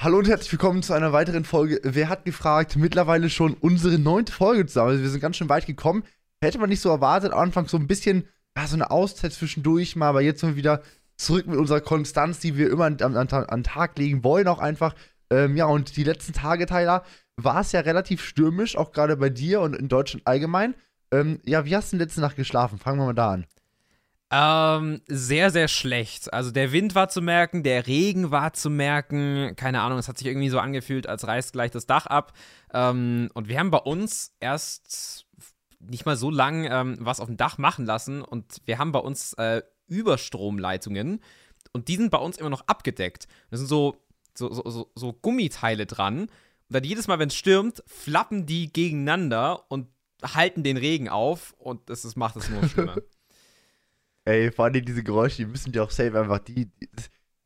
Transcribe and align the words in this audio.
Hallo 0.00 0.18
und 0.18 0.28
herzlich 0.28 0.52
willkommen 0.52 0.84
zu 0.84 0.92
einer 0.92 1.12
weiteren 1.12 1.44
Folge. 1.44 1.80
Wer 1.82 2.08
hat 2.08 2.24
gefragt? 2.24 2.76
Mittlerweile 2.76 3.28
schon 3.30 3.54
unsere 3.54 3.98
neunte 3.98 4.32
Folge 4.32 4.64
zusammen. 4.64 4.90
Also 4.90 5.02
wir 5.02 5.10
sind 5.10 5.18
ganz 5.18 5.36
schön 5.36 5.48
weit 5.48 5.66
gekommen. 5.66 6.04
Hätte 6.40 6.60
man 6.60 6.68
nicht 6.68 6.80
so 6.80 6.88
erwartet. 6.88 7.32
Am 7.32 7.40
Anfang 7.40 7.66
so 7.66 7.76
ein 7.78 7.88
bisschen, 7.88 8.28
ja, 8.56 8.68
so 8.68 8.76
eine 8.76 8.92
Auszeit 8.92 9.32
zwischendurch 9.32 9.96
mal, 9.96 10.10
aber 10.10 10.20
jetzt 10.20 10.38
sind 10.40 10.50
wir 10.50 10.56
wieder 10.56 10.82
zurück 11.16 11.48
mit 11.48 11.58
unserer 11.58 11.80
Konstanz, 11.80 12.38
die 12.38 12.56
wir 12.56 12.70
immer 12.70 12.84
an, 12.84 13.02
an, 13.02 13.16
an 13.16 13.64
Tag 13.64 13.98
legen 13.98 14.22
wollen, 14.22 14.46
auch 14.46 14.60
einfach. 14.60 14.94
Ähm, 15.30 15.56
ja, 15.56 15.66
und 15.66 15.96
die 15.96 16.04
letzten 16.04 16.32
Tage, 16.32 16.66
Tyler, 16.66 17.02
war 17.36 17.62
es 17.62 17.72
ja 17.72 17.80
relativ 17.80 18.22
stürmisch, 18.22 18.76
auch 18.76 18.92
gerade 18.92 19.16
bei 19.16 19.30
dir 19.30 19.60
und 19.62 19.74
in 19.74 19.88
Deutschland 19.88 20.24
allgemein. 20.28 20.76
Ähm, 21.10 21.40
ja, 21.44 21.64
wie 21.64 21.74
hast 21.74 21.92
du 21.92 21.96
denn 21.96 22.06
letzte 22.06 22.20
Nacht 22.20 22.36
geschlafen? 22.36 22.78
Fangen 22.78 23.00
wir 23.00 23.06
mal 23.06 23.14
da 23.14 23.32
an. 23.32 23.46
Ähm, 24.30 25.00
sehr, 25.06 25.50
sehr 25.50 25.68
schlecht. 25.68 26.32
Also 26.32 26.50
der 26.50 26.72
Wind 26.72 26.94
war 26.94 27.08
zu 27.08 27.22
merken, 27.22 27.62
der 27.62 27.86
Regen 27.86 28.30
war 28.30 28.52
zu 28.52 28.68
merken. 28.68 29.54
Keine 29.56 29.80
Ahnung, 29.80 29.98
es 29.98 30.08
hat 30.08 30.18
sich 30.18 30.26
irgendwie 30.26 30.50
so 30.50 30.58
angefühlt, 30.58 31.06
als 31.06 31.26
reißt 31.26 31.52
gleich 31.52 31.70
das 31.70 31.86
Dach 31.86 32.06
ab. 32.06 32.34
Ähm, 32.72 33.30
und 33.32 33.48
wir 33.48 33.58
haben 33.58 33.70
bei 33.70 33.78
uns 33.78 34.34
erst 34.40 35.26
nicht 35.80 36.04
mal 36.04 36.16
so 36.16 36.30
lang 36.30 36.66
ähm, 36.70 36.96
was 37.00 37.20
auf 37.20 37.26
dem 37.26 37.36
Dach 37.36 37.56
machen 37.56 37.86
lassen 37.86 38.22
und 38.22 38.60
wir 38.64 38.78
haben 38.78 38.92
bei 38.92 38.98
uns 38.98 39.32
äh, 39.34 39.62
Überstromleitungen 39.86 41.22
und 41.72 41.88
die 41.88 41.96
sind 41.96 42.10
bei 42.10 42.18
uns 42.18 42.36
immer 42.36 42.50
noch 42.50 42.66
abgedeckt. 42.66 43.28
Das 43.50 43.60
sind 43.60 43.68
so, 43.68 43.96
so, 44.34 44.52
so, 44.52 44.90
so 44.94 45.12
Gummiteile 45.12 45.86
dran. 45.86 46.22
Und 46.22 46.30
dann 46.68 46.84
jedes 46.84 47.06
Mal, 47.06 47.18
wenn 47.18 47.28
es 47.28 47.36
stürmt, 47.36 47.82
flappen 47.86 48.44
die 48.44 48.72
gegeneinander 48.72 49.70
und 49.70 49.88
halten 50.22 50.64
den 50.64 50.76
Regen 50.76 51.08
auf 51.08 51.54
und 51.58 51.88
das, 51.88 52.02
das 52.02 52.16
macht 52.16 52.36
es 52.36 52.50
nur 52.50 52.68
schlimmer. 52.68 52.96
Ey, 54.28 54.52
vor 54.52 54.66
allem 54.66 54.84
diese 54.84 55.02
Geräusche, 55.02 55.38
die 55.38 55.46
müssen 55.46 55.72
ja 55.72 55.82
auch 55.82 55.90
safe 55.90 56.20
einfach 56.20 56.40
die, 56.40 56.66
die 56.66 56.88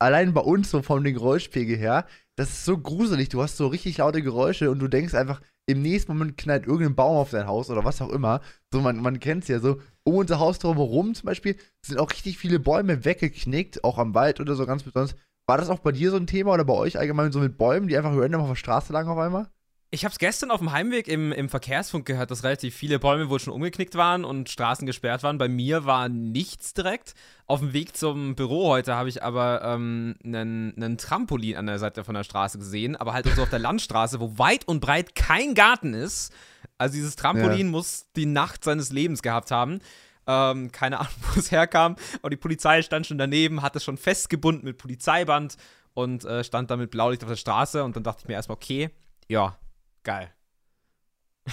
allein 0.01 0.35
bei 0.35 0.41
uns 0.41 0.69
so 0.73 0.81
den 0.81 1.15
Geräuschpegel 1.15 1.77
her, 1.77 2.07
das 2.35 2.49
ist 2.49 2.65
so 2.65 2.77
gruselig. 2.77 3.29
Du 3.29 3.41
hast 3.41 3.57
so 3.57 3.69
richtig 3.69 3.99
laute 3.99 4.21
Geräusche 4.21 4.69
und 4.69 4.81
du 4.81 4.89
denkst 4.89 5.15
einfach, 5.15 5.41
im 5.67 5.81
nächsten 5.81 6.13
Moment 6.13 6.37
knallt 6.37 6.67
irgendein 6.67 6.97
Baum 6.97 7.19
auf 7.19 7.31
dein 7.31 7.47
Haus 7.47 7.71
oder 7.71 7.85
was 7.85 8.03
auch 8.03 8.09
immer. 8.11 8.41
So, 8.73 8.81
man, 8.81 9.01
man 9.01 9.21
kennt 9.21 9.45
es 9.45 9.49
ja 9.49 9.61
so. 9.61 9.81
Um 10.03 10.17
unser 10.17 10.41
Haus 10.41 10.59
drumherum 10.59 11.15
zum 11.15 11.27
Beispiel 11.27 11.57
sind 11.87 12.01
auch 12.01 12.11
richtig 12.11 12.37
viele 12.37 12.59
Bäume 12.59 13.05
weggeknickt, 13.05 13.85
auch 13.85 13.99
am 13.99 14.13
Wald 14.17 14.41
oder 14.41 14.57
so 14.57 14.67
ganz 14.67 14.83
besonders. 14.83 15.15
War 15.47 15.59
das 15.59 15.71
auch 15.71 15.79
bei 15.79 15.93
dir 15.93 16.11
so 16.11 16.17
ein 16.17 16.27
Thema 16.27 16.53
oder 16.53 16.65
bei 16.65 16.75
euch 16.75 16.99
allgemein 16.99 17.31
so 17.31 17.39
mit 17.39 17.59
Bäumen, 17.59 17.87
die 17.87 17.97
einfach 17.97 18.17
random 18.17 18.41
auf 18.41 18.49
der 18.49 18.57
Straße 18.57 18.93
lagen 18.93 19.09
auf 19.09 19.19
einmal? 19.19 19.47
Ich 19.95 20.07
habe 20.07 20.13
es 20.13 20.19
gestern 20.19 20.51
auf 20.51 20.61
dem 20.61 20.73
Heimweg 20.73 21.07
im, 21.07 21.33
im 21.33 21.51
Verkehrsfunk 21.51 22.07
gehört, 22.07 22.31
dass 22.31 22.45
relativ 22.45 22.75
viele 22.75 22.99
Bäume 22.99 23.29
wohl 23.29 23.39
schon 23.39 23.53
umgeknickt 23.53 23.95
waren 23.95 24.25
und 24.25 24.49
Straßen 24.49 24.87
gesperrt 24.87 25.23
waren. 25.23 25.37
Bei 25.37 25.49
mir 25.49 25.85
war 25.85 26.09
nichts 26.09 26.73
direkt. 26.73 27.13
Auf 27.47 27.61
dem 27.61 27.75
Weg 27.75 27.95
zum 27.95 28.35
Büro 28.35 28.69
heute 28.69 28.95
habe 28.95 29.11
ich 29.11 29.23
aber 29.23 29.61
ähm, 29.63 30.15
einen 30.25 30.97
Trampolin 30.97 31.59
an 31.59 31.67
der 31.67 31.79
Seite 31.79 32.05
von 32.05 32.15
der 32.15 32.25
Straße 32.25 32.57
gesehen, 32.57 32.97
aber 32.97 33.13
halt 33.13 33.27
so 33.37 33.43
auf 33.43 33.51
der 33.51 33.59
Landstraße, 33.59 34.19
wo 34.19 34.39
weit 34.39 34.67
und 34.67 34.81
breit 34.81 35.15
kein 35.15 35.53
Garten 35.53 35.93
ist. 35.93 36.33
Also 36.79 36.95
dieses 36.95 37.15
Trampolin 37.15 37.67
ja. 37.67 37.71
muss 37.71 38.07
die 38.17 38.25
Nacht 38.25 38.65
seines 38.65 38.93
Lebens 38.93 39.21
gehabt 39.21 39.51
haben. 39.51 39.81
Ähm, 40.27 40.73
keine 40.73 41.01
Ahnung, 41.01 41.13
wo 41.35 41.39
es 41.39 41.51
herkam. 41.51 41.97
Aber 42.23 42.31
die 42.31 42.39
Polizei 42.39 42.81
stand 42.81 43.07
schon 43.07 43.19
daneben, 43.19 43.61
hat 43.61 43.77
es 43.77 43.85
schon 43.85 43.99
festgebunden 43.99 44.65
mit 44.65 44.79
Polizeiband 44.79 45.59
und 45.93 46.25
äh, 46.25 46.45
stand 46.45 46.71
da 46.71 46.79
mit 46.79 46.91
Blaulicht 46.91 47.25
auf 47.25 47.29
der 47.29 47.37
Straße. 47.37 47.85
Und 47.85 47.95
dann 47.95 48.05
dachte 48.05 48.21
ich 48.23 48.29
mir 48.29 48.35
erstmal, 48.35 48.57
okay, 48.57 48.89
ja, 49.29 49.59
Geil. 50.03 50.31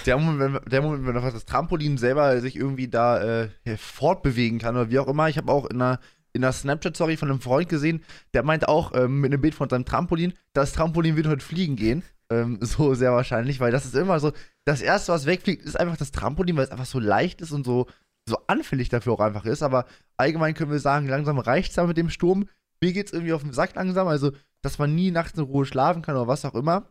Der 0.06 0.16
Moment, 0.18 0.54
wenn, 0.54 0.70
der 0.70 0.82
Moment, 0.82 1.06
wenn 1.06 1.14
das 1.14 1.44
Trampolin 1.44 1.98
selber 1.98 2.40
sich 2.40 2.56
irgendwie 2.56 2.88
da 2.88 3.42
äh, 3.42 3.48
fortbewegen 3.76 4.58
kann 4.58 4.76
oder 4.76 4.90
wie 4.90 4.98
auch 4.98 5.08
immer. 5.08 5.28
Ich 5.28 5.36
habe 5.36 5.50
auch 5.50 5.66
in 5.66 5.82
einer, 5.82 5.98
in 6.32 6.44
einer 6.44 6.52
Snapchat-Story 6.52 7.16
von 7.16 7.28
einem 7.28 7.40
Freund 7.40 7.68
gesehen, 7.68 8.04
der 8.32 8.44
meint 8.44 8.68
auch 8.68 8.94
ähm, 8.94 9.20
mit 9.20 9.32
einem 9.32 9.42
Bild 9.42 9.54
von 9.54 9.68
seinem 9.68 9.84
Trampolin, 9.84 10.34
das 10.52 10.72
Trampolin 10.72 11.16
wird 11.16 11.26
heute 11.26 11.44
fliegen 11.44 11.74
gehen. 11.74 12.04
Ähm, 12.30 12.58
so 12.62 12.94
sehr 12.94 13.12
wahrscheinlich, 13.12 13.58
weil 13.58 13.72
das 13.72 13.84
ist 13.84 13.96
immer 13.96 14.20
so, 14.20 14.32
das 14.64 14.80
erste, 14.80 15.12
was 15.12 15.26
wegfliegt, 15.26 15.64
ist 15.64 15.78
einfach 15.78 15.96
das 15.96 16.12
Trampolin, 16.12 16.56
weil 16.56 16.64
es 16.64 16.70
einfach 16.70 16.86
so 16.86 17.00
leicht 17.00 17.40
ist 17.40 17.50
und 17.50 17.64
so, 17.64 17.86
so 18.28 18.38
anfällig 18.46 18.90
dafür 18.90 19.14
auch 19.14 19.20
einfach 19.20 19.44
ist. 19.44 19.62
Aber 19.62 19.86
allgemein 20.16 20.54
können 20.54 20.70
wir 20.70 20.78
sagen, 20.78 21.08
langsam 21.08 21.38
reicht 21.40 21.70
es 21.70 21.76
da 21.76 21.84
mit 21.84 21.96
dem 21.96 22.10
Sturm. 22.10 22.48
Mir 22.80 22.92
geht 22.92 23.08
es 23.08 23.12
irgendwie 23.12 23.32
auf 23.32 23.42
den 23.42 23.52
Sack 23.52 23.74
langsam, 23.74 24.06
also, 24.06 24.30
dass 24.62 24.78
man 24.78 24.94
nie 24.94 25.10
nachts 25.10 25.36
in 25.36 25.44
Ruhe 25.44 25.66
schlafen 25.66 26.02
kann 26.02 26.14
oder 26.14 26.28
was 26.28 26.44
auch 26.44 26.54
immer 26.54 26.86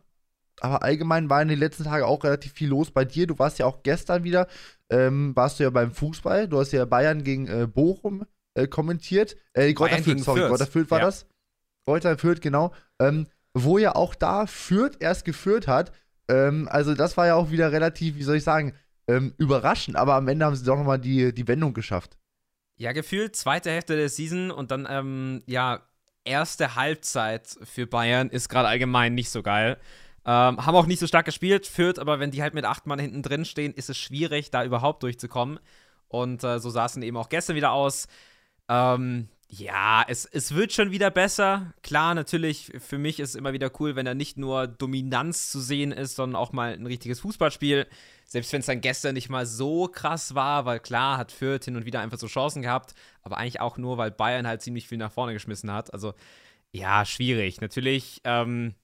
aber 0.60 0.82
allgemein 0.82 1.30
war 1.30 1.40
in 1.42 1.48
den 1.48 1.58
letzten 1.58 1.84
Tagen 1.84 2.04
auch 2.04 2.24
relativ 2.24 2.52
viel 2.52 2.68
los 2.68 2.90
bei 2.90 3.04
dir. 3.04 3.26
Du 3.26 3.38
warst 3.38 3.58
ja 3.58 3.66
auch 3.66 3.82
gestern 3.82 4.24
wieder, 4.24 4.46
ähm, 4.90 5.34
warst 5.34 5.58
du 5.58 5.64
ja 5.64 5.70
beim 5.70 5.92
Fußball. 5.92 6.48
Du 6.48 6.58
hast 6.58 6.72
ja 6.72 6.84
Bayern 6.84 7.24
gegen 7.24 7.46
äh, 7.48 7.66
Bochum 7.66 8.26
äh, 8.54 8.66
kommentiert. 8.66 9.36
Äh, 9.54 9.72
Greuther 9.72 10.02
Fürth, 10.02 10.20
sorry, 10.20 10.40
Greuther 10.40 10.66
Fürth 10.66 10.90
war 10.90 11.00
ja. 11.00 11.06
das. 11.06 11.26
Greuther 11.84 12.18
Fürth, 12.18 12.40
genau. 12.40 12.72
Ähm, 12.98 13.26
wo 13.54 13.78
ja 13.78 13.94
auch 13.94 14.14
da 14.14 14.46
Fürth 14.46 14.96
erst 15.00 15.24
geführt 15.24 15.66
hat. 15.66 15.92
Ähm, 16.28 16.68
also 16.70 16.94
das 16.94 17.16
war 17.16 17.26
ja 17.26 17.34
auch 17.34 17.50
wieder 17.50 17.72
relativ, 17.72 18.16
wie 18.16 18.22
soll 18.22 18.36
ich 18.36 18.44
sagen, 18.44 18.74
ähm, 19.08 19.34
überraschend. 19.38 19.96
Aber 19.96 20.14
am 20.14 20.28
Ende 20.28 20.44
haben 20.44 20.56
sie 20.56 20.64
doch 20.64 20.76
nochmal 20.76 21.00
die, 21.00 21.34
die 21.34 21.48
Wendung 21.48 21.74
geschafft. 21.74 22.16
Ja, 22.76 22.92
gefühlt 22.92 23.36
zweite 23.36 23.70
Hälfte 23.70 23.96
der 23.96 24.08
Season 24.08 24.50
und 24.50 24.70
dann, 24.70 24.86
ähm, 24.88 25.42
ja, 25.46 25.82
erste 26.24 26.76
Halbzeit 26.76 27.56
für 27.62 27.86
Bayern 27.86 28.30
ist 28.30 28.48
gerade 28.48 28.68
allgemein 28.68 29.14
nicht 29.14 29.30
so 29.30 29.42
geil. 29.42 29.78
Ähm, 30.26 30.64
haben 30.64 30.74
auch 30.74 30.86
nicht 30.86 31.00
so 31.00 31.06
stark 31.06 31.24
gespielt, 31.24 31.66
führt, 31.66 31.98
aber 31.98 32.20
wenn 32.20 32.30
die 32.30 32.42
halt 32.42 32.54
mit 32.54 32.64
acht 32.64 32.86
Mann 32.86 32.98
hinten 32.98 33.22
drin 33.22 33.44
stehen, 33.44 33.72
ist 33.72 33.88
es 33.88 33.98
schwierig, 33.98 34.50
da 34.50 34.64
überhaupt 34.64 35.02
durchzukommen. 35.02 35.60
Und 36.08 36.44
äh, 36.44 36.58
so 36.58 36.70
sah 36.70 36.86
es 36.86 36.96
eben 36.96 37.16
auch 37.16 37.28
gestern 37.28 37.56
wieder 37.56 37.72
aus. 37.72 38.06
Ähm, 38.68 39.28
ja, 39.52 40.04
es, 40.06 40.26
es 40.26 40.54
wird 40.54 40.72
schon 40.72 40.92
wieder 40.92 41.10
besser. 41.10 41.72
Klar, 41.82 42.14
natürlich, 42.14 42.70
für 42.78 42.98
mich 42.98 43.18
ist 43.18 43.30
es 43.30 43.34
immer 43.34 43.52
wieder 43.52 43.70
cool, 43.80 43.96
wenn 43.96 44.06
da 44.06 44.14
nicht 44.14 44.36
nur 44.36 44.68
Dominanz 44.68 45.50
zu 45.50 45.60
sehen 45.60 45.90
ist, 45.90 46.14
sondern 46.14 46.40
auch 46.40 46.52
mal 46.52 46.72
ein 46.72 46.86
richtiges 46.86 47.20
Fußballspiel. 47.20 47.88
Selbst 48.24 48.52
wenn 48.52 48.60
es 48.60 48.66
dann 48.66 48.80
gestern 48.80 49.14
nicht 49.14 49.28
mal 49.28 49.46
so 49.46 49.88
krass 49.88 50.36
war, 50.36 50.66
weil 50.66 50.78
klar, 50.78 51.18
hat 51.18 51.32
Fürth 51.32 51.64
hin 51.64 51.74
und 51.76 51.84
wieder 51.84 52.00
einfach 52.00 52.18
so 52.18 52.28
Chancen 52.28 52.62
gehabt, 52.62 52.94
aber 53.22 53.38
eigentlich 53.38 53.60
auch 53.60 53.76
nur, 53.76 53.98
weil 53.98 54.12
Bayern 54.12 54.46
halt 54.46 54.62
ziemlich 54.62 54.86
viel 54.86 54.98
nach 54.98 55.10
vorne 55.10 55.32
geschmissen 55.32 55.72
hat. 55.72 55.92
Also, 55.92 56.14
ja, 56.70 57.04
schwierig. 57.04 57.60
Natürlich, 57.60 58.20
ähm, 58.22 58.74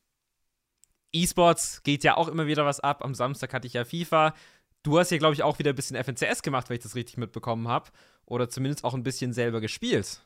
E-Sports 1.12 1.83
geht 1.83 2.05
ja 2.05 2.17
auch 2.17 2.28
immer 2.28 2.47
wieder 2.47 2.65
was 2.65 2.81
ab. 2.81 3.05
Am 3.05 3.15
Samstag 3.15 3.53
hatte 3.53 3.67
ich 3.67 3.75
ja 3.75 3.84
FIFA. 3.84 4.34
Du 4.83 4.99
hast 4.99 5.11
ja, 5.11 5.19
glaube 5.19 5.34
ich, 5.34 5.43
auch 5.43 5.59
wieder 5.59 5.71
ein 5.71 5.77
bisschen 5.77 5.97
FNCS 5.97 6.43
gemacht, 6.43 6.69
wenn 6.69 6.77
ich 6.77 6.83
das 6.83 6.94
richtig 6.94 7.17
mitbekommen 7.17 7.69
habe. 7.69 7.91
Oder 8.25 8.49
zumindest 8.49 8.84
auch 8.84 8.94
ein 8.94 9.03
bisschen 9.03 9.33
selber 9.33 9.61
gespielt. 9.61 10.21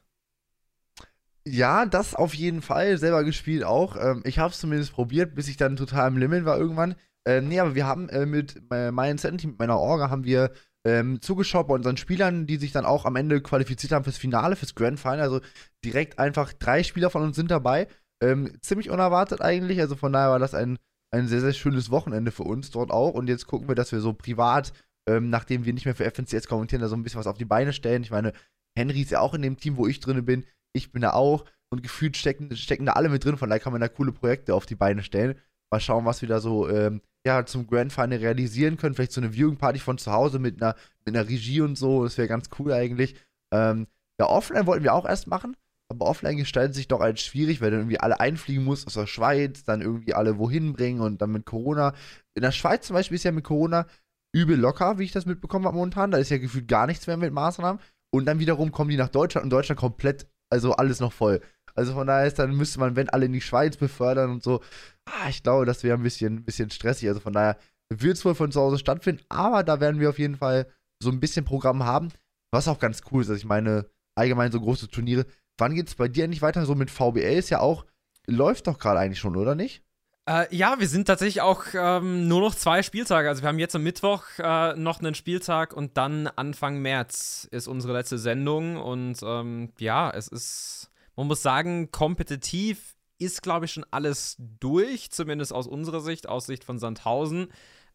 Ja, 1.47 1.87
das 1.87 2.15
auf 2.15 2.35
jeden 2.35 2.63
Fall. 2.63 2.99
Selber 2.99 3.25
gespielt 3.25 3.65
auch. 3.65 3.97
Ähm, 3.97 4.23
ich 4.25 4.39
habe 4.39 4.53
es 4.53 4.61
zumindest 4.61 4.93
probiert, 4.93 5.35
bis 5.35 5.49
ich 5.49 5.57
dann 5.57 5.77
total 5.77 6.09
im 6.09 6.19
Limit 6.19 6.45
war 6.45 6.59
irgendwann. 6.59 6.95
Äh, 7.25 7.41
nee, 7.41 7.61
aber 7.61 7.75
wir 7.75 7.87
haben 7.87 8.09
äh, 8.09 8.27
mit 8.27 8.61
äh, 8.71 8.91
meinem 8.91 9.17
Team, 9.17 9.51
mit 9.51 9.59
meiner 9.59 9.79
Orga, 9.79 10.11
haben 10.11 10.25
wir 10.25 10.53
ähm, 10.85 11.21
zugeschaut 11.21 11.69
bei 11.69 11.75
unseren 11.75 11.97
Spielern, 11.97 12.47
die 12.47 12.57
sich 12.57 12.73
dann 12.73 12.87
auch 12.87 13.05
am 13.05 13.17
Ende 13.17 13.43
qualifiziert 13.43 13.93
haben 13.93 14.05
fürs 14.05 14.17
Finale, 14.19 14.57
fürs 14.57 14.75
Grand 14.75 14.99
Final. 15.01 15.21
Also 15.21 15.41
direkt 15.85 16.19
einfach 16.19 16.53
drei 16.53 16.83
Spieler 16.83 17.11
von 17.11 17.23
uns 17.23 17.37
sind 17.37 17.51
dabei. 17.51 17.89
Ähm, 18.23 18.53
ziemlich 18.61 18.91
unerwartet 18.91 19.41
eigentlich. 19.41 19.81
Also 19.81 19.97
von 19.97 20.13
daher 20.13 20.31
war 20.31 20.39
das 20.39 20.55
ein, 20.55 20.79
ein 21.11 21.29
sehr, 21.29 21.41
sehr 21.41 21.53
schönes 21.53 21.91
Wochenende 21.91 22.31
für 22.31 22.45
uns 22.45 22.71
dort 22.71 22.91
auch. 22.91 23.15
Und 23.15 23.29
jetzt 23.29 23.47
gucken 23.47 23.69
wir, 23.69 23.75
dass 23.75 23.93
wir 23.93 24.01
so 24.01 24.13
privat, 24.13 24.73
ähm, 25.09 25.31
nachdem 25.31 25.65
wir 25.65 25.73
nicht 25.73 25.87
mehr 25.87 25.95
für 25.95 26.11
FNCS 26.11 26.49
kommentieren, 26.49 26.83
da 26.83 26.89
so 26.89 26.97
ein 26.97 27.03
bisschen 27.03 27.21
was 27.21 27.27
auf 27.27 27.39
die 27.39 27.45
Beine 27.45 27.73
stellen. 27.73 28.03
Ich 28.03 28.11
meine, 28.11 28.33
Henry 28.77 29.03
ist 29.03 29.11
ja 29.11 29.21
auch 29.21 29.35
in 29.35 29.43
dem 29.43 29.57
Team, 29.57 29.77
wo 29.77 29.87
ich 29.87 30.01
drin 30.01 30.25
bin. 30.25 30.45
Ich 30.73 30.93
bin 30.93 31.03
da 31.03 31.13
auch. 31.13 31.45
Und 31.73 31.83
gefühlt 31.83 32.17
stecken, 32.17 32.55
stecken 32.57 32.87
da 32.87 32.93
alle 32.93 33.09
mit 33.09 33.25
drin. 33.25 33.37
Von 33.37 33.49
daher 33.49 33.61
kann 33.61 33.73
man 33.73 33.81
da 33.81 33.89
coole 33.89 34.13
Projekte 34.13 34.55
auf 34.55 34.67
die 34.67 34.75
Beine 34.75 35.03
stellen. 35.03 35.39
Mal 35.73 35.81
schauen, 35.81 36.05
was 36.05 36.21
wir 36.21 36.29
da 36.29 36.41
so 36.41 36.69
ähm, 36.69 37.01
ja, 37.25 37.47
zum 37.47 37.67
Grand 37.67 37.93
Final 37.93 38.19
realisieren 38.19 38.77
können. 38.77 38.95
Vielleicht 38.95 39.13
so 39.13 39.21
eine 39.21 39.33
Viewing 39.33 39.57
Party 39.57 39.79
von 39.79 39.99
zu 39.99 40.11
Hause 40.11 40.39
mit 40.39 40.61
einer, 40.61 40.75
mit 41.05 41.17
einer 41.17 41.29
Regie 41.29 41.61
und 41.61 41.77
so. 41.77 42.05
Das 42.05 42.19
wäre 42.19 42.29
ganz 42.29 42.51
cool 42.59 42.73
eigentlich. 42.73 43.15
Ähm, 43.53 43.87
ja, 44.21 44.27
offline 44.27 44.67
wollten 44.67 44.85
wir 44.85 44.95
auch 44.95 45.07
erst 45.07 45.27
machen. 45.27 45.57
Aber 45.91 46.07
offline 46.07 46.37
gestaltet 46.37 46.77
sich 46.77 46.87
doch 46.87 47.01
als 47.01 47.21
schwierig, 47.21 47.61
weil 47.61 47.73
du 47.73 47.79
irgendwie 47.79 47.99
alle 47.99 48.21
einfliegen 48.21 48.65
musst 48.65 48.87
aus 48.87 48.95
der 48.95 49.09
Schweiz, 49.09 49.65
dann 49.65 49.83
irgendwie 49.83 50.15
alle 50.15 50.39
wohin 50.39 50.73
bringen 50.73 51.01
und 51.01 51.21
dann 51.21 51.33
mit 51.33 51.47
Corona. 51.47 51.95
In 52.35 52.43
der 52.43 52.53
Schweiz 52.53 52.87
zum 52.87 52.95
Beispiel 52.95 53.17
ist 53.17 53.25
ja 53.25 53.33
mit 53.33 53.45
Corona 53.45 53.87
übel 54.33 54.57
locker, 54.57 54.99
wie 54.99 55.05
ich 55.05 55.13
das 55.13 55.27
mitbekommen 55.27 55.65
habe 55.67 55.77
momentan. 55.77 56.13
Da 56.13 56.19
ist 56.19 56.31
ja 56.31 56.39
gefühlt 56.39 56.69
gar 56.69 56.87
nichts 56.87 57.09
mehr 57.09 57.17
mit 57.17 57.33
Maßnahmen. 57.33 57.81
Und 58.15 58.27
dann 58.27 58.39
wiederum 58.39 58.71
kommen 58.71 58.91
die 58.91 58.97
nach 58.97 59.09
Deutschland 59.09 59.45
und 59.45 59.51
Deutschland 59.51 59.81
komplett, 59.81 60.29
also 60.49 60.73
alles 60.73 61.01
noch 61.01 61.13
voll. 61.13 61.41
Also 61.75 61.93
von 61.95 62.07
daher 62.07 62.27
ist 62.27 62.39
dann 62.39 62.55
müsste 62.57 62.79
man, 62.79 62.95
wenn 62.95 63.09
alle 63.09 63.27
in 63.27 63.33
die 63.33 63.41
Schweiz 63.41 63.77
befördern 63.77 64.31
und 64.31 64.43
so. 64.45 64.61
Ah, 65.07 65.29
ich 65.29 65.43
glaube, 65.43 65.67
das 65.67 65.83
wäre 65.83 65.97
ein 65.97 66.03
bisschen, 66.03 66.37
ein 66.37 66.45
bisschen 66.45 66.71
stressig. 66.71 67.09
Also 67.09 67.21
von 67.21 67.33
daher 67.33 67.57
wird 67.93 68.17
es 68.17 68.25
wohl 68.25 68.37
von 68.37 68.53
zu 68.53 68.61
Hause 68.61 68.79
stattfinden, 68.79 69.25
aber 69.29 69.65
da 69.65 69.81
werden 69.81 70.01
wir 70.01 70.11
auf 70.11 70.19
jeden 70.21 70.37
Fall 70.37 70.67
so 71.03 71.11
ein 71.11 71.19
bisschen 71.19 71.45
Programm 71.45 71.85
haben, 71.85 72.11
was 72.53 72.69
auch 72.69 72.79
ganz 72.79 73.03
cool 73.11 73.23
ist. 73.23 73.29
Also 73.29 73.39
ich 73.39 73.45
meine, 73.45 73.87
allgemein 74.17 74.53
so 74.53 74.61
große 74.61 74.89
Turniere 74.89 75.27
Wann 75.61 75.75
geht 75.75 75.89
es 75.89 75.95
bei 75.95 76.09
dir 76.09 76.27
nicht 76.27 76.43
weiter? 76.43 76.65
So 76.65 76.75
mit 76.75 76.91
VBL 76.91 77.39
ist 77.39 77.51
ja 77.51 77.61
auch, 77.61 77.85
läuft 78.27 78.67
doch 78.67 78.79
gerade 78.79 78.99
eigentlich 78.99 79.19
schon, 79.19 79.37
oder 79.37 79.55
nicht? 79.55 79.83
Äh, 80.27 80.55
ja, 80.55 80.79
wir 80.79 80.89
sind 80.89 81.07
tatsächlich 81.07 81.41
auch 81.41 81.65
ähm, 81.75 82.29
nur 82.29 82.41
noch 82.41 82.55
zwei 82.55 82.83
Spieltage. 82.83 83.29
Also 83.29 83.43
wir 83.43 83.49
haben 83.49 83.59
jetzt 83.59 83.75
am 83.75 83.83
Mittwoch 83.83 84.25
äh, 84.39 84.75
noch 84.77 85.01
einen 85.01 85.15
Spieltag 85.15 85.73
und 85.73 85.97
dann 85.97 86.29
Anfang 86.29 86.79
März 86.81 87.49
ist 87.51 87.69
unsere 87.69 87.93
letzte 87.95 88.19
Sendung. 88.19 88.77
Und 88.77 89.19
ähm, 89.23 89.73
ja, 89.79 90.11
es 90.11 90.29
ist, 90.29 90.91
man 91.17 91.27
muss 91.27 91.43
sagen, 91.43 91.91
kompetitiv 91.91 92.95
ist, 93.19 93.43
glaube 93.43 93.67
ich, 93.67 93.73
schon 93.73 93.85
alles 93.91 94.37
durch, 94.39 95.11
zumindest 95.11 95.53
aus 95.53 95.67
unserer 95.67 96.01
Sicht, 96.01 96.29
aus 96.29 96.47
Sicht 96.47 96.65
von 96.65 96.79
Sandhausen. 96.79 97.49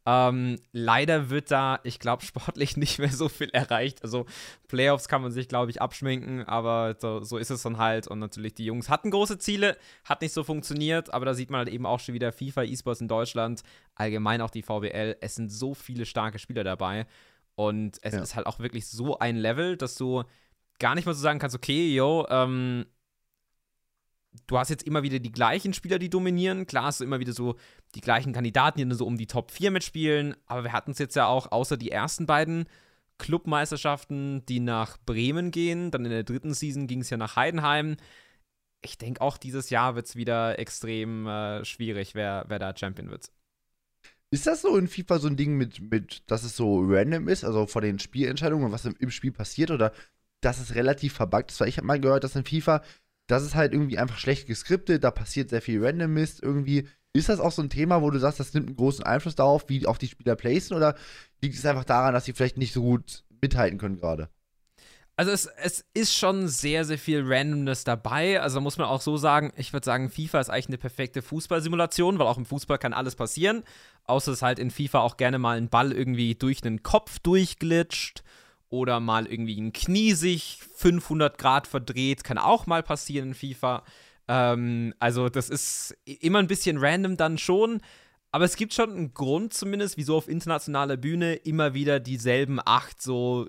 Ähm, 0.07 0.57
leider 0.71 1.31
wird 1.31 1.49
da, 1.49 1.79
ich 1.83 1.99
glaube, 1.99 2.23
sportlich 2.25 2.77
nicht 2.77 2.99
mehr 2.99 3.11
so 3.11 3.27
viel 3.27 3.49
erreicht. 3.49 4.03
Also 4.03 4.25
Playoffs 4.67 5.07
kann 5.07 5.21
man 5.21 5.31
sich, 5.31 5.47
glaube 5.47 5.71
ich, 5.71 5.81
abschminken, 5.81 6.43
aber 6.43 6.95
so, 6.99 7.23
so, 7.23 7.37
ist 7.37 7.49
es 7.49 7.63
dann 7.63 7.77
halt. 7.77 8.07
Und 8.07 8.19
natürlich, 8.19 8.53
die 8.53 8.65
Jungs 8.65 8.89
hatten 8.89 9.11
große 9.11 9.39
Ziele, 9.39 9.77
hat 10.03 10.21
nicht 10.21 10.33
so 10.33 10.43
funktioniert, 10.43 11.13
aber 11.13 11.25
da 11.25 11.33
sieht 11.33 11.49
man 11.49 11.59
halt 11.59 11.69
eben 11.69 11.85
auch 11.85 11.99
schon 11.99 12.13
wieder 12.13 12.31
FIFA, 12.31 12.63
E-Sports 12.63 13.01
in 13.01 13.07
Deutschland, 13.07 13.63
allgemein 13.95 14.41
auch 14.41 14.51
die 14.51 14.61
VBL. 14.61 15.17
Es 15.21 15.35
sind 15.35 15.51
so 15.51 15.73
viele 15.73 16.05
starke 16.05 16.39
Spieler 16.39 16.63
dabei. 16.63 17.07
Und 17.55 17.97
es 18.01 18.13
ja. 18.13 18.21
ist 18.21 18.35
halt 18.35 18.47
auch 18.47 18.59
wirklich 18.59 18.85
so 18.87 19.17
ein 19.17 19.37
Level, 19.37 19.77
dass 19.77 19.95
du 19.95 20.23
gar 20.77 20.93
nicht 20.93 21.05
mal 21.05 21.13
so 21.13 21.21
sagen 21.21 21.39
kannst, 21.39 21.55
okay, 21.55 21.93
yo, 21.93 22.27
ähm, 22.29 22.85
du 24.47 24.57
hast 24.57 24.69
jetzt 24.69 24.83
immer 24.83 25.03
wieder 25.03 25.19
die 25.19 25.31
gleichen 25.31 25.73
Spieler, 25.73 25.99
die 25.99 26.09
dominieren. 26.09 26.65
Klar 26.65 26.85
hast 26.85 26.99
du 26.99 27.03
immer 27.03 27.19
wieder 27.19 27.33
so 27.33 27.55
die 27.95 28.01
gleichen 28.01 28.33
Kandidaten, 28.33 28.77
die 28.77 28.87
dann 28.87 28.97
so 28.97 29.05
um 29.05 29.17
die 29.17 29.27
Top 29.27 29.51
4 29.51 29.71
mitspielen. 29.71 30.35
Aber 30.45 30.63
wir 30.63 30.73
hatten 30.73 30.91
es 30.91 30.99
jetzt 30.99 31.15
ja 31.15 31.27
auch, 31.27 31.51
außer 31.51 31.77
die 31.77 31.91
ersten 31.91 32.25
beiden 32.25 32.65
Clubmeisterschaften, 33.17 34.45
die 34.45 34.59
nach 34.59 34.97
Bremen 35.05 35.51
gehen. 35.51 35.91
Dann 35.91 36.05
in 36.05 36.11
der 36.11 36.23
dritten 36.23 36.53
Season 36.53 36.87
ging 36.87 37.01
es 37.01 37.09
ja 37.09 37.17
nach 37.17 37.35
Heidenheim. 37.35 37.97
Ich 38.81 38.97
denke 38.97 39.21
auch 39.21 39.37
dieses 39.37 39.69
Jahr 39.69 39.95
wird 39.95 40.07
es 40.07 40.15
wieder 40.15 40.59
extrem 40.59 41.27
äh, 41.27 41.65
schwierig, 41.65 42.13
wer, 42.13 42.45
wer 42.47 42.59
da 42.59 42.75
Champion 42.75 43.09
wird. 43.09 43.31
Ist 44.31 44.47
das 44.47 44.61
so 44.61 44.75
in 44.77 44.87
FIFA 44.87 45.19
so 45.19 45.27
ein 45.27 45.37
Ding 45.37 45.55
mit, 45.55 45.79
mit, 45.79 46.23
dass 46.27 46.43
es 46.43 46.55
so 46.57 46.81
random 46.81 47.27
ist, 47.27 47.43
also 47.43 47.67
vor 47.67 47.81
den 47.81 47.99
Spielentscheidungen, 47.99 48.71
was 48.71 48.85
im, 48.85 48.95
im 48.99 49.11
Spiel 49.11 49.31
passiert, 49.31 49.71
oder 49.71 49.93
dass 50.41 50.59
es 50.59 50.75
relativ 50.75 51.13
verbuggt 51.13 51.51
ist? 51.51 51.59
Weil 51.59 51.69
ich 51.69 51.77
habe 51.77 51.87
mal 51.87 51.99
gehört, 51.99 52.23
dass 52.23 52.35
in 52.35 52.43
FIFA 52.43 52.83
das 53.27 53.43
ist 53.43 53.55
halt 53.55 53.73
irgendwie 53.73 53.97
einfach 53.97 54.17
schlecht 54.17 54.47
geskriptet, 54.47 55.03
da 55.03 55.11
passiert 55.11 55.49
sehr 55.49 55.61
viel 55.61 55.83
Random 55.83 56.13
Mist 56.13 56.41
irgendwie. 56.43 56.87
Ist 57.13 57.29
das 57.29 57.39
auch 57.39 57.51
so 57.51 57.61
ein 57.61 57.69
Thema, 57.69 58.01
wo 58.01 58.11
du 58.11 58.19
sagst, 58.19 58.39
das 58.39 58.53
nimmt 58.53 58.67
einen 58.67 58.75
großen 58.75 59.05
Einfluss 59.05 59.35
darauf, 59.35 59.69
wie 59.69 59.85
auch 59.87 59.97
die 59.97 60.07
Spieler 60.07 60.35
placen, 60.35 60.75
oder 60.75 60.95
liegt 61.41 61.55
es 61.55 61.65
einfach 61.65 61.85
daran, 61.85 62.13
dass 62.13 62.25
sie 62.25 62.33
vielleicht 62.33 62.57
nicht 62.57 62.73
so 62.73 62.81
gut 62.81 63.23
mithalten 63.41 63.79
können 63.79 63.97
gerade? 63.97 64.29
Also 65.17 65.31
es, 65.31 65.45
es 65.45 65.85
ist 65.93 66.13
schon 66.13 66.49
sehr, 66.49 66.83
sehr 66.83 66.97
viel 66.97 67.23
Randomness 67.25 67.85
dabei. 67.85 68.41
Also 68.41 68.59
muss 68.59 68.77
man 68.77 68.87
auch 68.87 68.99
so 68.99 69.15
sagen, 69.15 69.53
ich 69.55 69.71
würde 69.71 69.85
sagen, 69.85 70.09
FIFA 70.09 70.41
ist 70.41 70.49
eigentlich 70.49 70.67
eine 70.67 70.77
perfekte 70.77 71.21
Fußballsimulation, 71.21 72.19
weil 72.19 72.27
auch 72.27 72.37
im 72.37 72.45
Fußball 72.45 72.77
kann 72.77 72.91
alles 72.91 73.15
passieren. 73.15 73.63
Außer 74.03 74.31
dass 74.31 74.41
halt 74.41 74.59
in 74.59 74.71
FIFA 74.71 74.99
auch 74.99 75.15
gerne 75.15 75.39
mal 75.39 75.57
ein 75.57 75.69
Ball 75.69 75.93
irgendwie 75.93 76.35
durch 76.35 76.65
einen 76.65 76.83
Kopf 76.83 77.19
durchglitscht 77.19 78.23
oder 78.69 78.99
mal 78.99 79.27
irgendwie 79.27 79.59
ein 79.59 79.73
Knie 79.73 80.13
sich 80.13 80.59
500 80.75 81.37
Grad 81.37 81.67
verdreht, 81.67 82.23
kann 82.23 82.37
auch 82.37 82.67
mal 82.67 82.83
passieren 82.83 83.29
in 83.29 83.33
FIFA. 83.33 83.83
Ähm, 84.27 84.93
also 84.99 85.29
das 85.29 85.49
ist 85.49 85.95
immer 86.05 86.39
ein 86.39 86.47
bisschen 86.47 86.77
random 86.77 87.17
dann 87.17 87.37
schon, 87.37 87.81
aber 88.31 88.45
es 88.45 88.55
gibt 88.57 88.73
schon 88.73 88.91
einen 88.91 89.13
Grund 89.13 89.53
zumindest, 89.53 89.97
wieso 89.97 90.17
auf 90.17 90.27
internationaler 90.27 90.97
Bühne 90.97 91.35
immer 91.35 91.73
wieder 91.73 91.99
dieselben 91.99 92.59
acht 92.63 93.01
so 93.01 93.47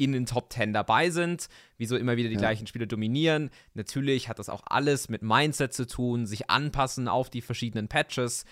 in 0.00 0.12
den 0.12 0.24
Top 0.24 0.50
10 0.52 0.72
dabei 0.72 1.10
sind, 1.10 1.48
wieso 1.76 1.96
immer 1.96 2.16
wieder 2.16 2.30
die 2.30 2.36
ja. 2.36 2.40
gleichen 2.40 2.66
Spiele 2.66 2.86
dominieren. 2.86 3.50
Natürlich 3.74 4.28
hat 4.30 4.38
das 4.38 4.48
auch 4.48 4.62
alles 4.66 5.10
mit 5.10 5.22
Mindset 5.22 5.74
zu 5.74 5.86
tun, 5.86 6.26
sich 6.26 6.48
anpassen 6.48 7.06
auf 7.06 7.28
die 7.28 7.42
verschiedenen 7.42 7.86
Patches. 7.86 8.46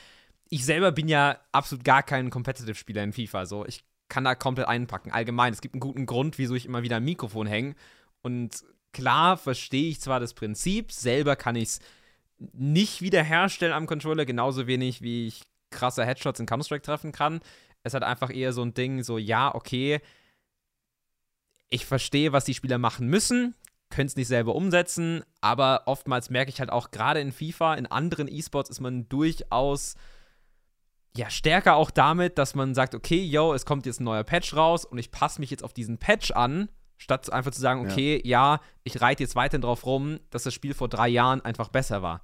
Ich 0.50 0.66
selber 0.66 0.92
bin 0.92 1.08
ja 1.08 1.40
absolut 1.50 1.84
gar 1.84 2.02
kein 2.02 2.28
Competitive-Spieler 2.28 3.02
in 3.02 3.14
FIFA. 3.14 3.46
So, 3.46 3.64
ich 3.64 3.82
kann 4.08 4.24
da 4.24 4.34
komplett 4.34 4.68
einpacken. 4.68 5.12
Allgemein, 5.12 5.52
es 5.52 5.60
gibt 5.60 5.74
einen 5.74 5.80
guten 5.80 6.06
Grund, 6.06 6.38
wieso 6.38 6.54
ich 6.54 6.66
immer 6.66 6.82
wieder 6.82 6.96
am 6.96 7.04
Mikrofon 7.04 7.46
hänge. 7.46 7.74
Und 8.22 8.64
klar 8.92 9.36
verstehe 9.36 9.90
ich 9.90 10.00
zwar 10.00 10.20
das 10.20 10.34
Prinzip, 10.34 10.92
selber 10.92 11.36
kann 11.36 11.56
ich 11.56 11.68
es 11.68 11.80
nicht 12.52 13.02
wiederherstellen 13.02 13.74
am 13.74 13.86
Controller, 13.86 14.24
genauso 14.24 14.66
wenig 14.66 15.02
wie 15.02 15.26
ich 15.26 15.42
krasse 15.70 16.04
Headshots 16.04 16.40
in 16.40 16.46
Counter-Strike 16.46 16.84
treffen 16.84 17.12
kann. 17.12 17.40
Es 17.82 17.94
hat 17.94 18.02
einfach 18.02 18.30
eher 18.30 18.52
so 18.52 18.62
ein 18.62 18.74
Ding, 18.74 19.02
so, 19.02 19.18
ja, 19.18 19.54
okay, 19.54 20.00
ich 21.68 21.84
verstehe, 21.84 22.32
was 22.32 22.44
die 22.44 22.54
Spieler 22.54 22.78
machen 22.78 23.08
müssen, 23.08 23.54
können 23.90 24.06
es 24.06 24.16
nicht 24.16 24.28
selber 24.28 24.54
umsetzen, 24.54 25.22
aber 25.40 25.82
oftmals 25.86 26.30
merke 26.30 26.50
ich 26.50 26.60
halt 26.60 26.70
auch, 26.70 26.90
gerade 26.90 27.20
in 27.20 27.32
FIFA, 27.32 27.74
in 27.74 27.86
anderen 27.86 28.28
E-Sports 28.28 28.70
ist 28.70 28.80
man 28.80 29.08
durchaus 29.08 29.96
ja, 31.18 31.30
stärker 31.30 31.74
auch 31.74 31.90
damit, 31.90 32.38
dass 32.38 32.54
man 32.54 32.74
sagt, 32.74 32.94
okay, 32.94 33.20
yo, 33.20 33.52
es 33.52 33.66
kommt 33.66 33.86
jetzt 33.86 34.00
ein 34.00 34.04
neuer 34.04 34.22
Patch 34.22 34.54
raus 34.54 34.84
und 34.84 34.98
ich 34.98 35.10
passe 35.10 35.40
mich 35.40 35.50
jetzt 35.50 35.64
auf 35.64 35.72
diesen 35.72 35.98
Patch 35.98 36.30
an, 36.30 36.68
statt 36.96 37.30
einfach 37.32 37.50
zu 37.50 37.60
sagen, 37.60 37.84
okay, 37.84 38.22
ja, 38.24 38.54
ja 38.54 38.60
ich 38.84 39.00
reite 39.00 39.24
jetzt 39.24 39.34
weiterhin 39.34 39.62
drauf 39.62 39.84
rum, 39.84 40.20
dass 40.30 40.44
das 40.44 40.54
Spiel 40.54 40.74
vor 40.74 40.88
drei 40.88 41.08
Jahren 41.08 41.40
einfach 41.40 41.70
besser 41.70 42.02
war. 42.02 42.22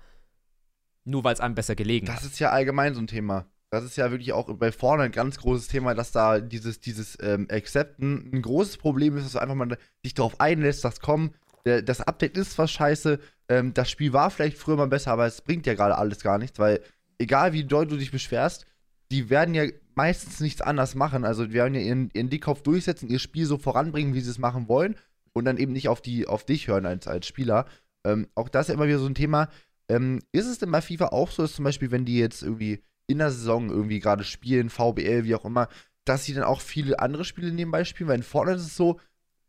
Nur 1.03 1.25
weil 1.25 1.35
es 1.35 1.41
einem 1.41 1.57
besser 1.57 1.75
gelegen 1.75 2.07
das 2.07 2.17
hat. 2.17 2.25
Das 2.25 2.33
ist 2.33 2.39
ja 2.39 2.51
allgemein 2.51 2.95
so 2.95 3.01
ein 3.01 3.09
Thema. 3.09 3.47
Das 3.71 3.83
ist 3.83 3.97
ja 3.97 4.13
wirklich 4.13 4.33
auch 4.33 4.47
bei 4.55 4.71
vorne 4.71 5.03
ein 5.03 5.13
ganz 5.13 5.39
großes 5.39 5.67
Thema, 5.67 5.95
dass 5.95 6.13
da 6.13 6.39
dieses, 6.39 6.79
dieses 6.79 7.19
ähm, 7.21 7.49
Accepten 7.51 8.31
ein 8.33 8.43
großes 8.43 8.77
Problem 8.77 9.17
ist, 9.17 9.25
dass 9.25 9.33
du 9.33 9.41
einfach 9.41 9.57
mal 9.57 9.77
dich 10.05 10.15
darauf 10.15 10.41
einlässt, 10.41 10.85
dass 10.85 11.01
komm, 11.01 11.35
das 11.65 12.01
Update 12.01 12.37
ist 12.37 12.57
was 12.59 12.71
scheiße, 12.71 13.19
ähm, 13.49 13.75
das 13.75 13.91
Spiel 13.91 14.13
war 14.13 14.31
vielleicht 14.31 14.59
früher 14.59 14.77
mal 14.77 14.87
besser, 14.87 15.11
aber 15.11 15.27
es 15.27 15.41
bringt 15.41 15.67
ja 15.67 15.75
gerade 15.75 15.99
alles 15.99 16.21
gar 16.21 16.39
nichts, 16.39 16.61
weil 16.61 16.81
egal 17.19 17.53
wie 17.53 17.65
doll 17.65 17.87
du 17.87 17.97
dich 17.97 18.13
beschwerst, 18.13 18.67
die 19.11 19.31
werden 19.31 19.55
ja 19.55 19.67
meistens 19.95 20.41
nichts 20.41 20.61
anders 20.61 20.95
machen. 20.95 21.25
Also 21.25 21.47
die 21.47 21.53
werden 21.53 21.75
ja 21.75 21.81
ihren, 21.81 22.11
ihren 22.13 22.31
Dickkopf 22.31 22.63
durchsetzen, 22.63 23.09
ihr 23.09 23.19
Spiel 23.19 23.47
so 23.47 23.59
voranbringen, 23.59 24.15
wie 24.15 24.21
sie 24.21 24.31
es 24.31 24.39
machen 24.39 24.69
wollen 24.69 24.97
und 25.33 25.45
dann 25.45 25.59
eben 25.59 25.73
nicht 25.73 25.89
auf, 25.89 26.01
die, 26.01 26.27
auf 26.27 26.45
dich 26.45 26.69
hören 26.69 26.87
als, 26.87 27.07
als 27.07 27.27
Spieler. 27.27 27.67
Ähm, 28.05 28.29
auch 28.35 28.49
das 28.49 28.63
ist 28.63 28.69
ja 28.69 28.75
immer 28.75 28.87
wieder 28.87 28.99
so 28.99 29.07
ein 29.07 29.15
Thema. 29.15 29.49
Ähm, 29.89 30.21
ist 30.33 30.47
es 30.47 30.59
denn 30.59 30.71
bei 30.71 30.81
FIFA 30.81 31.09
auch 31.09 31.31
so, 31.31 31.43
dass 31.43 31.55
zum 31.55 31.65
Beispiel, 31.65 31.91
wenn 31.91 32.05
die 32.05 32.19
jetzt 32.19 32.43
irgendwie 32.43 32.83
in 33.07 33.19
der 33.19 33.31
Saison 33.31 33.69
irgendwie 33.69 34.01
gerade 34.01 34.25
spielen, 34.25 34.71
VBL, 34.71 35.25
wie 35.25 35.35
auch 35.35 35.45
immer, 35.45 35.69
dass 36.05 36.25
sie 36.25 36.35
dann 36.35 36.45
auch 36.45 36.61
viele 36.61 37.01
andere 37.01 37.25
Spiele 37.25 37.53
nebenbei 37.53 37.85
spielen? 37.85 38.09
Weil 38.09 38.17
in 38.17 38.23
Fortnite 38.23 38.59
ist 38.59 38.67
es 38.67 38.77
so, 38.77 39.01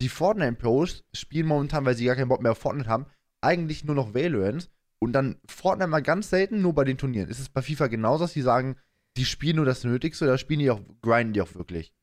die 0.02 0.10
Fortnite-Pros 0.10 1.04
spielen 1.13 1.48
momentan, 1.48 1.86
weil 1.86 1.96
sie 1.96 2.06
gar 2.06 2.16
keinen 2.16 2.28
Bock 2.28 2.42
mehr 2.42 2.52
auf 2.52 2.57
Fortnite 2.57 2.90
haben, 2.90 3.06
eigentlich 3.42 3.86
nur 3.86 3.96
noch 3.96 4.13
Valorant 4.13 4.69
und 5.00 5.13
dann 5.13 5.38
Fortnite 5.48 5.90
mal 5.90 6.02
ganz 6.02 6.30
selten 6.30 6.62
nur 6.62 6.74
bei 6.74 6.84
den 6.84 6.98
Turnieren. 6.98 7.30
Ist 7.30 7.40
es 7.40 7.50
bei 7.50 7.62
FIFA 7.62 7.88
genauso, 7.88 8.25
dass 8.25 8.34
sie 8.34 8.42
sagen, 8.42 8.75
die 9.18 9.26
spielen 9.26 9.58
nur 9.58 9.66
das 9.66 9.84
Nötigste 9.84 10.26
oder 10.26 10.38
spielen 10.38 10.60
die 10.60 10.72
auch, 10.72 10.82
grinden 11.02 11.34
die 11.34 11.42
auch 11.42 11.54
wirklich? 11.56 11.94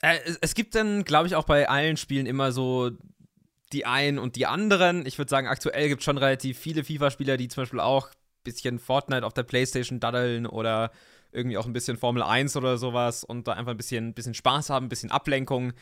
Äh, 0.00 0.18
es, 0.40 0.54
gibt 0.54 0.74
dann, 0.74 1.04
glaube 1.04 1.28
ich, 1.28 1.36
auch 1.36 1.44
bei 1.44 1.68
allen 1.68 1.96
Spielen 1.96 2.26
immer 2.26 2.52
so 2.52 2.90
die 3.72 3.86
einen 3.86 4.18
und 4.18 4.36
die 4.36 4.46
anderen. 4.46 5.06
Ich 5.06 5.18
würde 5.18 5.30
sagen, 5.30 5.46
aktuell 5.46 5.88
gibt 5.88 6.00
es 6.00 6.04
schon 6.04 6.18
relativ 6.18 6.58
viele 6.58 6.84
FIFA-Spieler, 6.84 7.36
die 7.36 7.48
zum 7.48 7.62
Beispiel 7.62 7.80
auch 7.80 8.08
ein 8.08 8.44
bisschen 8.44 8.78
Fortnite 8.78 9.24
auf 9.24 9.32
der 9.32 9.44
Playstation 9.44 10.00
daddeln 10.00 10.46
oder 10.46 10.90
irgendwie 11.30 11.56
auch 11.56 11.66
ein 11.66 11.72
bisschen 11.72 11.96
Formel 11.96 12.22
1 12.22 12.56
oder 12.56 12.76
sowas 12.76 13.24
und 13.24 13.48
da 13.48 13.52
einfach 13.52 13.70
ein 13.70 13.76
bisschen, 13.76 14.12
bisschen 14.12 14.34
Spaß 14.34 14.70
haben, 14.70 14.86
ein 14.86 14.88
bisschen 14.90 15.10
Ablenkung. 15.10 15.72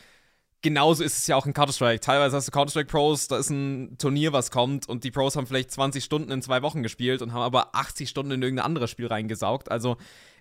Genauso 0.63 1.03
ist 1.03 1.19
es 1.19 1.27
ja 1.27 1.37
auch 1.37 1.47
in 1.47 1.55
Counter-Strike. 1.55 2.01
Teilweise 2.01 2.37
hast 2.37 2.47
du 2.47 2.53
Counter-Strike-Pros, 2.53 3.29
da 3.29 3.39
ist 3.39 3.51
ein 3.51 3.97
Turnier, 3.99 4.33
was 4.33 4.51
kommt 4.51 4.89
und 4.89 5.05
die 5.05 5.11
Pros 5.11 5.35
haben 5.35 5.47
vielleicht 5.47 5.73
20 5.73 6.05
Stunden 6.05 6.31
in 6.31 6.43
zwei 6.43 6.63
Wochen 6.63 6.83
gespielt 6.83 7.23
und 7.23 7.33
haben 7.33 7.41
aber 7.41 7.75
80 7.75 8.09
Stunden 8.09 8.33
in 8.33 8.43
irgendein 8.43 8.67
anderes 8.67 8.91
Spiel 8.91 9.07
reingesaugt. 9.07 9.71
Also 9.71 9.97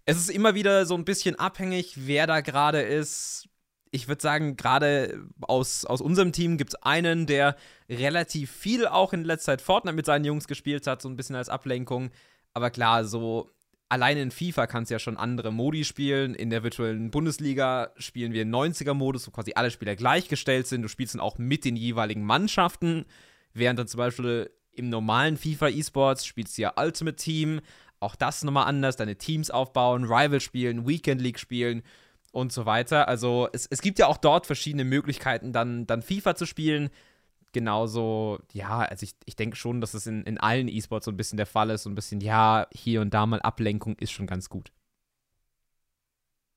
es 0.05 0.17
ist 0.17 0.29
immer 0.29 0.55
wieder 0.55 0.85
so 0.85 0.95
ein 0.95 1.05
bisschen 1.05 1.35
abhängig, 1.35 1.93
wer 1.95 2.27
da 2.27 2.41
gerade 2.41 2.81
ist. 2.81 3.47
Ich 3.91 4.07
würde 4.07 4.21
sagen, 4.21 4.55
gerade 4.55 5.25
aus, 5.41 5.85
aus 5.85 6.01
unserem 6.01 6.31
Team 6.31 6.57
gibt 6.57 6.73
es 6.73 6.83
einen, 6.83 7.25
der 7.25 7.55
relativ 7.89 8.51
viel 8.51 8.85
auch 8.87 9.13
in 9.13 9.23
letzter 9.23 9.53
Zeit 9.53 9.61
Fortnite 9.61 9.95
mit 9.95 10.05
seinen 10.05 10.25
Jungs 10.25 10.47
gespielt 10.47 10.85
hat, 10.85 11.01
so 11.01 11.09
ein 11.09 11.15
bisschen 11.15 11.35
als 11.35 11.49
Ablenkung. 11.49 12.11
Aber 12.53 12.69
klar, 12.69 13.05
so 13.05 13.49
alleine 13.89 14.21
in 14.21 14.31
FIFA 14.31 14.67
kannst 14.67 14.91
du 14.91 14.95
ja 14.95 14.99
schon 14.99 15.17
andere 15.17 15.51
Modi 15.51 15.83
spielen. 15.83 16.35
In 16.35 16.51
der 16.51 16.63
virtuellen 16.63 17.11
Bundesliga 17.11 17.91
spielen 17.97 18.31
wir 18.31 18.45
90er-Modus, 18.45 19.27
wo 19.27 19.31
quasi 19.31 19.53
alle 19.55 19.71
Spieler 19.71 19.95
gleichgestellt 19.95 20.67
sind. 20.67 20.83
Du 20.83 20.87
spielst 20.87 21.15
dann 21.15 21.21
auch 21.21 21.37
mit 21.39 21.65
den 21.65 21.75
jeweiligen 21.75 22.23
Mannschaften. 22.23 23.05
Während 23.53 23.79
dann 23.79 23.87
zum 23.87 23.97
Beispiel 23.97 24.51
im 24.71 24.89
normalen 24.89 25.35
FIFA 25.35 25.69
E-Sports 25.69 26.25
spielst 26.25 26.57
du 26.57 26.61
ja 26.61 26.73
Ultimate 26.77 27.17
Team, 27.17 27.61
auch 27.99 28.15
das 28.15 28.43
nochmal 28.43 28.67
anders, 28.67 28.95
deine 28.95 29.17
Teams 29.17 29.51
aufbauen, 29.51 30.05
Rival 30.05 30.39
spielen, 30.39 30.87
Weekend 30.87 31.21
League 31.21 31.39
spielen 31.39 31.83
und 32.31 32.51
so 32.51 32.65
weiter. 32.65 33.07
Also 33.07 33.49
es, 33.53 33.67
es 33.67 33.81
gibt 33.81 33.99
ja 33.99 34.07
auch 34.07 34.17
dort 34.17 34.45
verschiedene 34.45 34.83
Möglichkeiten, 34.83 35.51
dann, 35.51 35.87
dann 35.87 36.01
FIFA 36.01 36.35
zu 36.35 36.45
spielen. 36.45 36.89
Genauso, 37.51 38.39
ja, 38.53 38.79
also 38.79 39.03
ich, 39.03 39.15
ich 39.25 39.35
denke 39.35 39.55
schon, 39.55 39.81
dass 39.81 39.95
es 39.95 40.05
in, 40.05 40.23
in 40.23 40.37
allen 40.37 40.67
E-Sports 40.67 41.05
so 41.05 41.11
ein 41.11 41.17
bisschen 41.17 41.37
der 41.37 41.47
Fall 41.47 41.71
ist. 41.71 41.83
So 41.83 41.89
ein 41.89 41.95
bisschen, 41.95 42.21
ja, 42.21 42.67
hier 42.71 43.01
und 43.01 43.13
da 43.13 43.25
mal 43.25 43.41
Ablenkung 43.41 43.97
ist 43.97 44.11
schon 44.11 44.27
ganz 44.27 44.49
gut. 44.49 44.71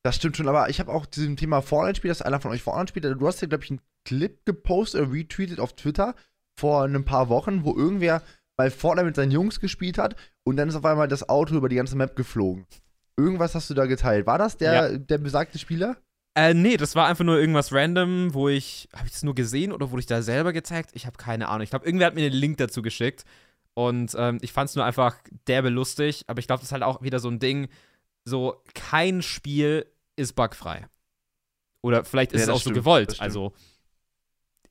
Das 0.02 0.16
stimmt 0.16 0.36
schon, 0.36 0.48
aber 0.48 0.68
ich 0.68 0.80
habe 0.80 0.92
auch 0.92 1.06
diesem 1.06 1.36
Thema 1.36 1.62
Fortnite-Spiel, 1.62 2.08
dass 2.08 2.22
einer 2.22 2.40
von 2.40 2.50
euch 2.50 2.62
Fortnite 2.62 2.88
spielt. 2.88 3.04
Du 3.20 3.26
hast 3.26 3.40
ja, 3.40 3.48
glaube 3.48 3.64
ich, 3.64 3.70
einen 3.70 3.80
Clip 4.04 4.44
gepostet 4.44 5.00
oder 5.00 5.12
retweetet 5.12 5.60
auf 5.60 5.74
Twitter 5.74 6.14
vor 6.56 6.84
ein 6.84 7.04
paar 7.04 7.28
Wochen, 7.28 7.64
wo 7.64 7.74
irgendwer 7.74 8.22
weil 8.56 8.70
Fortnite 8.70 9.06
mit 9.06 9.16
seinen 9.16 9.30
Jungs 9.30 9.60
gespielt 9.60 9.98
hat 9.98 10.16
und 10.44 10.56
dann 10.56 10.68
ist 10.68 10.74
auf 10.74 10.84
einmal 10.84 11.08
das 11.08 11.28
Auto 11.28 11.54
über 11.54 11.68
die 11.68 11.76
ganze 11.76 11.96
Map 11.96 12.16
geflogen. 12.16 12.66
Irgendwas 13.16 13.54
hast 13.54 13.70
du 13.70 13.74
da 13.74 13.86
geteilt. 13.86 14.26
War 14.26 14.38
das 14.38 14.56
der, 14.56 14.72
ja. 14.72 14.98
der 14.98 15.18
besagte 15.18 15.58
Spieler? 15.58 15.96
Äh, 16.34 16.54
nee, 16.54 16.78
das 16.78 16.94
war 16.94 17.06
einfach 17.06 17.24
nur 17.24 17.38
irgendwas 17.38 17.72
random, 17.72 18.32
wo 18.32 18.48
ich. 18.48 18.88
Habe 18.94 19.06
ich 19.06 19.12
das 19.12 19.22
nur 19.22 19.34
gesehen 19.34 19.70
oder 19.70 19.90
wurde 19.90 20.00
ich 20.00 20.06
da 20.06 20.22
selber 20.22 20.52
gezeigt? 20.52 20.90
Ich 20.94 21.04
habe 21.04 21.18
keine 21.18 21.48
Ahnung. 21.48 21.62
Ich 21.62 21.70
glaube, 21.70 21.84
irgendwer 21.84 22.06
hat 22.06 22.14
mir 22.14 22.30
den 22.30 22.38
Link 22.38 22.56
dazu 22.56 22.80
geschickt. 22.80 23.24
Und 23.74 24.14
ähm, 24.18 24.38
ich 24.40 24.52
fand 24.52 24.70
es 24.70 24.76
nur 24.76 24.84
einfach 24.84 25.16
derbe 25.46 25.68
lustig, 25.68 26.24
aber 26.26 26.40
ich 26.40 26.46
glaube, 26.46 26.60
das 26.60 26.68
ist 26.68 26.72
halt 26.72 26.82
auch 26.82 27.02
wieder 27.02 27.20
so 27.20 27.28
ein 27.28 27.38
Ding, 27.38 27.68
so 28.24 28.62
kein 28.74 29.22
Spiel 29.22 29.86
ist 30.16 30.34
bugfrei. 30.34 30.86
Oder 31.82 32.04
vielleicht 32.04 32.32
ist 32.32 32.40
ja, 32.40 32.44
es 32.44 32.50
auch 32.50 32.60
stimmt, 32.60 32.76
so 32.76 32.80
gewollt. 32.80 33.20
Also. 33.20 33.52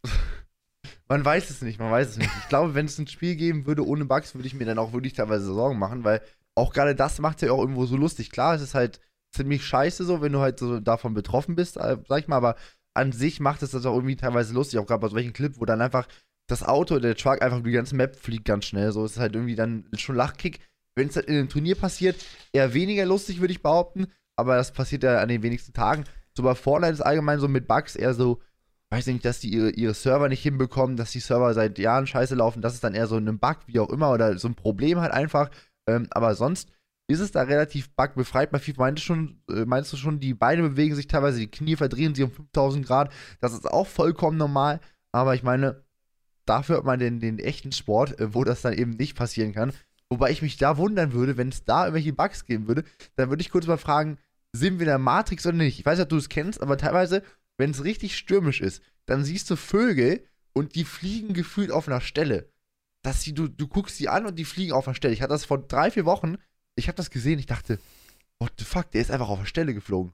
Man 1.12 1.26
weiß 1.26 1.50
es 1.50 1.62
nicht, 1.62 1.78
man 1.78 1.92
weiß 1.92 2.12
es 2.12 2.18
nicht. 2.18 2.32
Ich 2.40 2.48
glaube, 2.48 2.74
wenn 2.74 2.86
es 2.86 2.98
ein 2.98 3.06
Spiel 3.06 3.36
geben 3.36 3.66
würde 3.66 3.86
ohne 3.86 4.06
Bugs, 4.06 4.34
würde 4.34 4.48
ich 4.48 4.54
mir 4.54 4.64
dann 4.64 4.80
auch 4.80 4.94
wirklich 4.94 5.12
teilweise 5.12 5.44
Sorgen 5.44 5.78
machen, 5.78 6.06
weil 6.06 6.22
auch 6.56 6.72
gerade 6.72 6.96
das 6.96 7.20
macht 7.20 7.42
ja 7.42 7.52
auch 7.52 7.60
irgendwo 7.60 7.86
so 7.86 7.98
lustig. 7.98 8.32
Klar, 8.32 8.56
es 8.56 8.62
ist 8.62 8.76
halt 8.76 9.02
ziemlich 9.36 9.66
scheiße 9.66 10.06
so, 10.06 10.22
wenn 10.22 10.32
du 10.32 10.40
halt 10.40 10.58
so 10.58 10.80
davon 10.80 11.14
betroffen 11.14 11.58
bist, 11.58 11.76
äh, 11.76 11.98
sag 12.08 12.20
ich 12.20 12.30
mal, 12.30 12.38
aber 12.38 12.56
an 12.94 13.12
sich 13.12 13.42
macht 13.42 13.62
es 13.62 13.72
das 13.72 13.86
auch 13.86 13.94
irgendwie 13.94 14.16
teilweise 14.16 14.54
lustig, 14.54 14.80
auch 14.80 14.86
gerade 14.86 15.02
bei 15.02 15.10
solchen 15.10 15.34
Clip, 15.34 15.60
wo 15.60 15.66
dann 15.66 15.82
einfach 15.82 16.08
das 16.48 16.64
Auto 16.64 16.96
oder 16.96 17.10
der 17.10 17.18
Truck 17.18 17.42
einfach 17.42 17.60
über 17.60 17.68
die 17.68 17.76
ganze 17.76 17.98
Map 17.98 18.16
fliegt 18.16 18.46
ganz 18.46 18.64
schnell. 18.64 18.94
So 18.94 19.04
ist 19.04 19.20
halt 19.20 19.36
irgendwie 19.36 19.56
dann 19.56 19.90
schon 19.98 20.16
Lachkick. 20.16 20.62
Wenn 20.96 21.10
es 21.10 21.18
halt 21.18 21.26
in 21.26 21.36
einem 21.36 21.50
Turnier 21.50 21.76
passiert, 21.76 22.16
eher 22.54 22.74
weniger 22.74 23.06
lustig, 23.06 23.42
würde 23.42 23.52
ich 23.52 23.62
behaupten, 23.62 24.08
aber 24.38 24.56
das 24.56 24.72
passiert 24.72 25.04
ja 25.04 25.20
an 25.20 25.28
den 25.28 25.44
wenigsten 25.44 25.74
Tagen. 25.74 26.06
So 26.38 26.44
bei 26.44 26.56
Fortnite 26.56 26.94
ist 26.94 27.02
allgemein 27.02 27.42
so 27.42 27.50
mit 27.50 27.68
Bugs 27.68 27.98
eher 27.98 28.14
so, 28.14 28.40
weiß 28.92 29.08
nicht, 29.08 29.26
dass 29.26 29.40
die 29.40 29.50
ihre, 29.50 29.72
ihre 29.72 29.94
Server 29.94 30.28
nicht 30.28 30.44
hinbekommen, 30.44 30.98
dass 30.98 31.12
die 31.12 31.20
Server 31.20 31.54
seit 31.54 31.80
Jahren 31.80 32.08
scheiße 32.08 32.36
laufen, 32.36 32.62
das 32.62 32.74
ist 32.74 32.84
dann 32.84 32.94
eher 32.94 33.08
so 33.08 33.18
ein 33.18 33.40
Bug, 33.40 33.58
wie 33.68 33.80
auch 33.80 33.90
immer, 33.90 34.12
oder 34.12 34.38
so 34.38 34.48
ein 34.48 34.56
Problem 34.56 35.00
halt 35.00 35.14
einfach. 35.14 35.50
Ähm, 35.88 36.08
aber 36.12 36.36
sonst 36.36 36.70
ist 37.08 37.20
es 37.20 37.32
da 37.32 37.42
relativ 37.44 37.90
bugbefreit. 37.96 38.52
Bei 38.52 38.60
FIFA 38.60 38.82
meintest, 38.84 39.06
schon, 39.06 39.42
äh, 39.50 39.66
meinst 39.66 39.92
du 39.94 39.98
schon, 39.98 40.20
die 40.20 40.34
Beine 40.34 40.62
bewegen 40.62 40.96
sich 40.96 41.08
teilweise, 41.08 41.40
die 41.40 41.50
Knie 41.50 41.76
verdrehen 41.76 42.16
sich 42.16 42.26
um 42.26 42.32
5000 42.32 42.86
Grad. 42.86 43.12
Das 43.40 43.54
ist 43.54 43.66
auch 43.66 43.88
vollkommen 43.88 44.38
normal. 44.38 44.80
Aber 45.12 45.36
ich 45.36 45.44
meine, 45.44 45.84
dafür 46.46 46.78
hat 46.78 46.86
man 46.86 47.00
den, 47.00 47.20
den 47.20 47.40
echten 47.40 47.72
Sport, 47.72 48.20
äh, 48.20 48.34
wo 48.34 48.44
das 48.44 48.62
dann 48.62 48.74
eben 48.74 48.92
nicht 48.92 49.16
passieren 49.16 49.54
kann. 49.54 49.74
Wobei 50.10 50.32
ich 50.32 50.42
mich 50.42 50.58
da 50.58 50.78
wundern 50.78 51.14
würde, 51.14 51.38
wenn 51.38 51.50
es 51.50 51.64
da 51.64 51.86
irgendwelche 51.86 52.14
Bugs 52.14 52.46
geben 52.46 52.68
würde, 52.68 52.84
dann 53.16 53.30
würde 53.30 53.42
ich 53.42 53.52
kurz 53.52 53.68
mal 53.68 53.78
fragen, 53.78 54.18
sind 54.54 54.80
wir 54.80 54.82
in 54.82 54.88
der 54.88 54.98
Matrix 54.98 55.46
oder 55.46 55.56
nicht? 55.56 55.80
Ich 55.80 55.86
weiß 55.86 55.98
nicht, 55.98 56.04
ob 56.04 56.10
du 56.10 56.18
es 56.18 56.28
kennst, 56.28 56.62
aber 56.62 56.78
teilweise, 56.78 57.24
wenn 57.62 57.72
es 57.72 57.84
richtig 57.84 58.18
stürmisch 58.18 58.60
ist, 58.60 58.82
dann 59.06 59.24
siehst 59.24 59.50
du 59.50 59.56
Vögel 59.56 60.26
und 60.52 60.74
die 60.74 60.84
fliegen 60.84 61.34
gefühlt 61.34 61.72
auf 61.72 61.88
einer 61.88 62.02
Stelle. 62.02 62.50
Dass 63.04 63.22
sie, 63.22 63.34
du, 63.34 63.48
du 63.48 63.68
guckst 63.68 63.98
sie 63.98 64.10
an 64.10 64.26
und 64.26 64.36
die 64.38 64.46
fliegen 64.46 64.74
auf 64.74 64.88
einer 64.88 64.96
Stelle. 64.96 65.14
Ich 65.14 65.22
hatte 65.22 65.34
das 65.34 65.46
vor 65.46 65.60
drei, 65.60 65.92
vier 65.92 66.06
Wochen, 66.06 66.38
ich 66.76 66.88
habe 66.88 66.96
das 66.96 67.12
gesehen, 67.12 67.38
ich 67.38 67.46
dachte, 67.46 67.80
what 68.40 68.52
the 68.58 68.66
fuck, 68.66 68.90
der 68.92 69.02
ist 69.02 69.12
einfach 69.12 69.30
auf 69.30 69.40
der 69.40 69.46
Stelle 69.46 69.76
geflogen. 69.76 70.14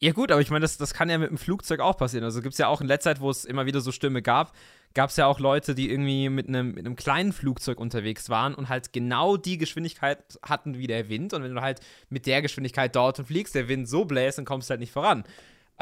Ja, 0.00 0.10
gut, 0.10 0.32
aber 0.32 0.40
ich 0.40 0.50
meine, 0.50 0.62
das, 0.62 0.78
das 0.78 0.94
kann 0.94 1.08
ja 1.08 1.16
mit 1.16 1.30
dem 1.30 1.38
Flugzeug 1.38 1.78
auch 1.78 1.96
passieren. 1.96 2.24
Also 2.24 2.42
gibt 2.42 2.54
es 2.54 2.58
ja 2.58 2.66
auch 2.66 2.80
in 2.80 2.88
letzter 2.88 3.10
Zeit, 3.10 3.20
wo 3.20 3.30
es 3.30 3.44
immer 3.44 3.66
wieder 3.66 3.80
so 3.80 3.92
Stürme 3.92 4.20
gab, 4.20 4.52
gab 4.94 5.10
es 5.10 5.16
ja 5.16 5.26
auch 5.26 5.38
Leute, 5.38 5.76
die 5.76 5.90
irgendwie 5.90 6.28
mit 6.28 6.48
einem, 6.48 6.72
mit 6.72 6.96
kleinen 6.96 7.32
Flugzeug 7.32 7.78
unterwegs 7.78 8.28
waren 8.28 8.54
und 8.54 8.68
halt 8.68 8.92
genau 8.92 9.36
die 9.36 9.58
Geschwindigkeit 9.58 10.18
hatten 10.42 10.76
wie 10.76 10.88
der 10.88 11.08
Wind. 11.08 11.34
Und 11.34 11.44
wenn 11.44 11.54
du 11.54 11.60
halt 11.60 11.80
mit 12.08 12.26
der 12.26 12.42
Geschwindigkeit 12.42 12.96
dort 12.96 13.20
und 13.20 13.26
fliegst, 13.26 13.54
der 13.54 13.68
Wind 13.68 13.88
so 13.88 14.04
bläst, 14.04 14.38
dann 14.38 14.44
kommst 14.44 14.68
du 14.68 14.72
halt 14.72 14.80
nicht 14.80 14.92
voran. 14.92 15.22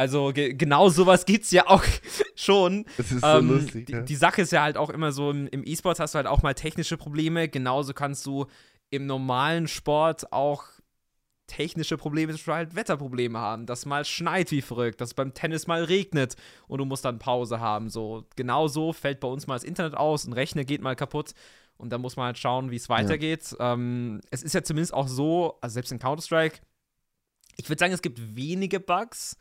Also 0.01 0.33
ge 0.33 0.55
genau 0.55 0.89
sowas 0.89 1.27
gibt 1.27 1.45
es 1.45 1.51
ja 1.51 1.67
auch 1.67 1.85
schon. 2.35 2.87
Das 2.97 3.13
ist 3.13 3.21
so 3.21 3.27
ähm, 3.27 3.51
lustig. 3.51 3.85
Die, 3.85 4.03
die, 4.03 4.17
Sache 4.17 4.41
ist 4.41 4.51
ja 4.51 4.63
halt 4.63 4.79
auch 4.79 4.89
immer 4.89 5.13
so, 5.13 5.31
im, 5.31 5.47
im 5.49 5.63
E-Sport 5.63 6.01
hast 6.01 6.15
du 6.15 6.17
halt 6.17 6.27
auch 6.27 6.41
mal 6.41 6.55
technische 6.55 6.97
Probleme. 6.97 7.51
Genauso 7.51 7.93
kannst 7.93 8.25
du 8.25 8.47
im 8.89 9.05
normalen 9.05 9.69
Sport 9.69 10.33
auch 10.33 10.65
technische 11.49 11.99
Probleme, 11.99 12.33
dass 12.33 12.47
halt 12.47 12.75
Wetterprobleme 12.77 13.39
haben, 13.39 13.67
dass 13.67 13.85
mal 13.85 14.07
schneit 14.07 14.51
wie 14.53 14.63
verrückt, 14.63 15.03
dass 15.03 15.13
beim 15.13 15.35
Tennis 15.35 15.67
mal 15.67 15.85
regnet 15.85 16.35
und 16.67 16.79
du 16.79 16.87
musst 16.87 17.05
dann 17.05 17.19
Pause 17.19 17.61
haben. 17.61 17.91
So 17.91 18.25
genauso 18.37 18.95
fällt 18.95 19.21
bei 19.21 19.29
uns 19.29 19.49
mal 19.49 19.57
das 19.57 19.65
Internet 19.65 19.99
aus, 19.99 20.27
ein 20.27 20.33
Rechner 20.33 20.65
geht 20.65 20.81
mal 20.81 20.97
kaputt 20.97 21.33
und 21.77 21.91
dann 21.91 22.01
muss 22.01 22.17
man 22.17 22.25
halt 22.25 22.39
schauen, 22.39 22.71
wie 22.71 22.77
es 22.77 22.89
weitergeht. 22.89 23.55
Ja. 23.59 23.75
Ähm, 23.75 24.23
es 24.31 24.43
ist 24.43 24.55
ja 24.55 24.63
zumindest 24.63 24.95
auch 24.95 25.09
so, 25.09 25.59
also 25.61 25.75
selbst 25.75 25.93
in 25.93 25.99
Counter-Strike, 25.99 26.61
ich 27.59 27.69
würde 27.69 27.81
sagen, 27.81 27.93
es 27.93 28.01
gibt 28.01 28.35
wenige 28.35 28.81
Bugs, 28.81 29.37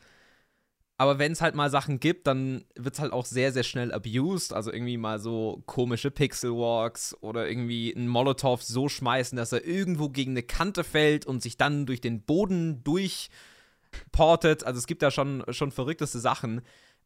aber 0.99 1.17
wenn 1.17 1.31
es 1.31 1.39
halt 1.39 1.55
mal 1.55 1.69
Sachen 1.69 2.01
gibt, 2.01 2.27
dann 2.27 2.65
wird 2.75 2.95
es 2.95 2.99
halt 2.99 3.13
auch 3.13 3.25
sehr, 3.25 3.53
sehr 3.53 3.63
schnell 3.63 3.93
abused. 3.93 4.51
Also 4.51 4.69
irgendwie 4.69 4.97
mal 4.97 5.17
so 5.17 5.63
komische 5.65 6.11
Pixel-Walks 6.11 7.15
oder 7.21 7.47
irgendwie 7.47 7.95
einen 7.95 8.09
Molotow 8.09 8.61
so 8.61 8.89
schmeißen, 8.89 9.37
dass 9.37 9.53
er 9.53 9.63
irgendwo 9.63 10.09
gegen 10.09 10.31
eine 10.31 10.43
Kante 10.43 10.83
fällt 10.83 11.25
und 11.25 11.41
sich 11.41 11.55
dann 11.55 11.85
durch 11.85 12.01
den 12.01 12.23
Boden 12.23 12.83
durchportet. 12.83 14.65
Also 14.65 14.77
es 14.77 14.87
gibt 14.87 15.01
da 15.01 15.09
schon, 15.09 15.45
schon 15.51 15.71
verrückteste 15.71 16.19
Sachen. 16.19 16.63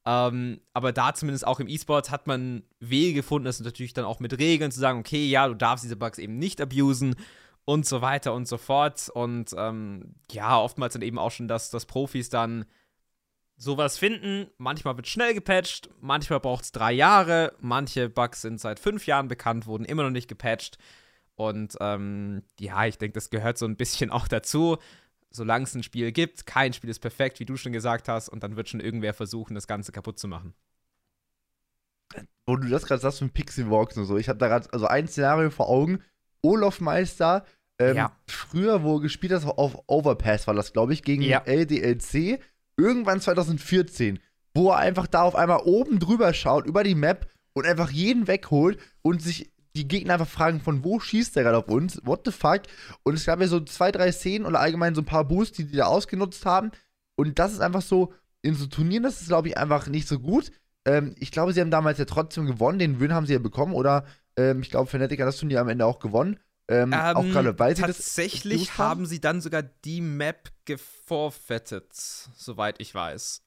Ähm, 0.08 0.60
aber 0.74 0.92
da 0.92 1.14
zumindest 1.14 1.46
auch 1.46 1.60
im 1.60 1.68
E-Sport 1.68 2.10
hat 2.10 2.26
man 2.26 2.64
Wege 2.80 3.14
gefunden, 3.14 3.46
das 3.46 3.60
natürlich 3.60 3.94
dann 3.94 4.06
auch 4.06 4.20
mit 4.20 4.40
Regeln 4.40 4.72
zu 4.72 4.80
sagen, 4.80 4.98
okay, 4.98 5.28
ja, 5.28 5.48
du 5.48 5.54
darfst 5.54 5.86
diese 5.86 5.98
Bugs 5.98 6.18
eben 6.18 6.40
nicht 6.40 6.60
abusen 6.62 7.16
und 7.66 7.86
so 7.86 8.02
weiter 8.02 8.34
und 8.34 8.48
so 8.48 8.58
fort. 8.58 9.12
Und 9.14 9.54
ähm, 9.56 10.16
ja, 10.32 10.60
oftmals 10.60 10.94
dann 10.94 11.04
eben 11.04 11.20
auch 11.20 11.30
schon, 11.30 11.48
dass, 11.48 11.70
dass 11.70 11.86
Profis 11.86 12.30
dann 12.30 12.66
sowas 13.64 13.98
finden. 13.98 14.48
Manchmal 14.58 14.96
wird 14.98 15.08
schnell 15.08 15.34
gepatcht, 15.34 15.90
manchmal 16.02 16.40
braucht 16.40 16.66
es 16.66 16.72
drei 16.72 16.92
Jahre, 16.92 17.54
manche 17.60 18.10
Bugs 18.10 18.42
sind 18.42 18.60
seit 18.60 18.80
fünf 18.80 19.08
Jahren 19.08 19.28
bekannt, 19.28 19.66
wurden 19.66 19.86
immer 19.86 20.04
noch 20.04 20.10
nicht 20.10 20.28
gepatcht. 20.28 20.78
Und 21.36 21.76
ähm, 21.80 22.44
ja, 22.60 22.86
ich 22.86 22.98
denke, 22.98 23.14
das 23.16 23.30
gehört 23.30 23.58
so 23.58 23.66
ein 23.66 23.76
bisschen 23.76 24.12
auch 24.12 24.28
dazu. 24.28 24.78
Solange 25.32 25.64
es 25.64 25.74
ein 25.74 25.82
Spiel 25.82 26.12
gibt, 26.12 26.46
kein 26.46 26.74
Spiel 26.74 26.92
ist 26.92 27.00
perfekt, 27.00 27.40
wie 27.40 27.46
du 27.46 27.58
schon 27.58 27.74
gesagt 27.74 28.08
hast, 28.08 28.30
und 28.30 28.44
dann 28.44 28.56
wird 28.56 28.70
schon 28.70 28.80
irgendwer 28.80 29.16
versuchen, 29.16 29.56
das 29.56 29.66
Ganze 29.66 29.92
kaputt 29.92 30.20
zu 30.20 30.28
machen. 30.28 30.54
Wo 32.46 32.56
du 32.56 32.70
das 32.70 32.86
gerade 32.86 33.02
sagst 33.02 33.22
mit 33.24 33.34
Pixel 33.34 33.72
Walks 33.72 33.98
und 33.98 34.06
so, 34.06 34.18
ich 34.18 34.30
habe 34.30 34.38
da 34.38 34.48
gerade 34.48 34.72
also 34.72 34.86
ein 34.86 35.08
Szenario 35.08 35.50
vor 35.50 35.70
Augen. 35.70 36.04
Olaf 36.44 36.82
Meister, 36.82 37.46
ähm, 37.80 37.96
ja. 37.96 38.12
früher, 38.28 38.84
wo 38.84 39.00
gespielt 39.00 39.32
hat, 39.32 39.46
auf 39.46 39.82
Overpass 39.88 40.46
war 40.46 40.54
das, 40.54 40.74
glaube 40.74 40.94
ich, 40.94 41.02
gegen 41.04 41.24
ja. 41.24 41.42
LDLC 41.46 42.40
irgendwann 42.78 43.22
2014, 43.22 44.20
wo 44.54 44.70
er 44.70 44.78
einfach 44.78 45.08
da 45.08 45.24
auf 45.24 45.36
einmal 45.36 45.62
oben 45.66 46.00
drüber 46.00 46.34
schaut, 46.34 46.66
über 46.66 46.84
die 46.84 46.96
Map 46.96 47.28
und 47.54 47.66
einfach 47.66 47.92
jeden 47.92 48.28
wegholt 48.28 48.80
und 49.02 49.22
sich 49.22 49.52
die 49.76 49.88
Gegner 49.88 50.14
einfach 50.14 50.28
fragen, 50.28 50.60
von 50.60 50.84
wo 50.84 51.00
schießt 51.00 51.36
der 51.36 51.44
gerade 51.44 51.58
auf 51.58 51.68
uns? 51.68 52.00
What 52.06 52.22
the 52.26 52.32
fuck? 52.32 52.62
Und 53.04 53.16
es 53.16 53.26
gab 53.26 53.42
ja 53.42 53.48
so 53.48 53.60
zwei, 53.60 53.92
drei 53.92 54.12
Szenen 54.12 54.46
oder 54.46 54.60
allgemein 54.60 54.94
so 54.94 55.02
ein 55.02 55.06
paar 55.06 55.26
Boosts, 55.26 55.58
die 55.58 55.66
die 55.66 55.78
da 55.78 55.86
ausgenutzt 55.86 56.46
haben. 56.46 56.72
Und 57.16 57.40
das 57.40 57.54
ist 57.54 57.60
einfach 57.60 57.82
so, 57.82 58.14
in 58.44 58.56
so 58.56 58.68
Turnieren, 58.68 59.04
das 59.04 59.22
ist, 59.22 59.30
glaube 59.30 59.48
ich, 59.48 59.58
einfach 59.58 59.88
nicht 59.88 60.08
so 60.08 60.20
gut. 60.20 60.52
Ähm, 60.86 61.16
ich 61.18 61.32
glaube, 61.32 61.54
sie 61.54 61.62
haben 61.62 61.72
damals 61.72 61.98
ja 61.98 62.06
trotzdem 62.06 62.46
gewonnen. 62.46 62.78
Den 62.78 63.00
Win 63.00 63.14
haben 63.14 63.26
sie 63.26 63.34
ja 63.34 63.40
bekommen. 63.40 63.74
Oder 63.74 64.06
ähm, 64.38 64.62
ich 64.62 64.70
glaube, 64.70 64.90
Fnatic 64.90 65.20
hat 65.20 65.28
das 65.28 65.38
Turnier 65.38 65.62
am 65.62 65.70
Ende 65.70 65.86
auch 65.86 66.00
gewonnen. 66.00 66.40
Ähm, 66.70 66.94
ähm, 66.94 66.94
auch 66.94 67.24
gerade 67.24 67.60
weil 67.60 67.76
sie 67.76 67.82
Tatsächlich 67.82 68.68
das 68.68 68.78
haben 68.78 69.06
sie 69.06 69.20
dann 69.20 69.42
sogar 69.42 69.64
die 69.64 70.02
Map 70.02 70.50
geforfettet, 70.66 71.94
soweit 71.94 72.80
ich 72.80 72.96
weiß. 72.96 73.42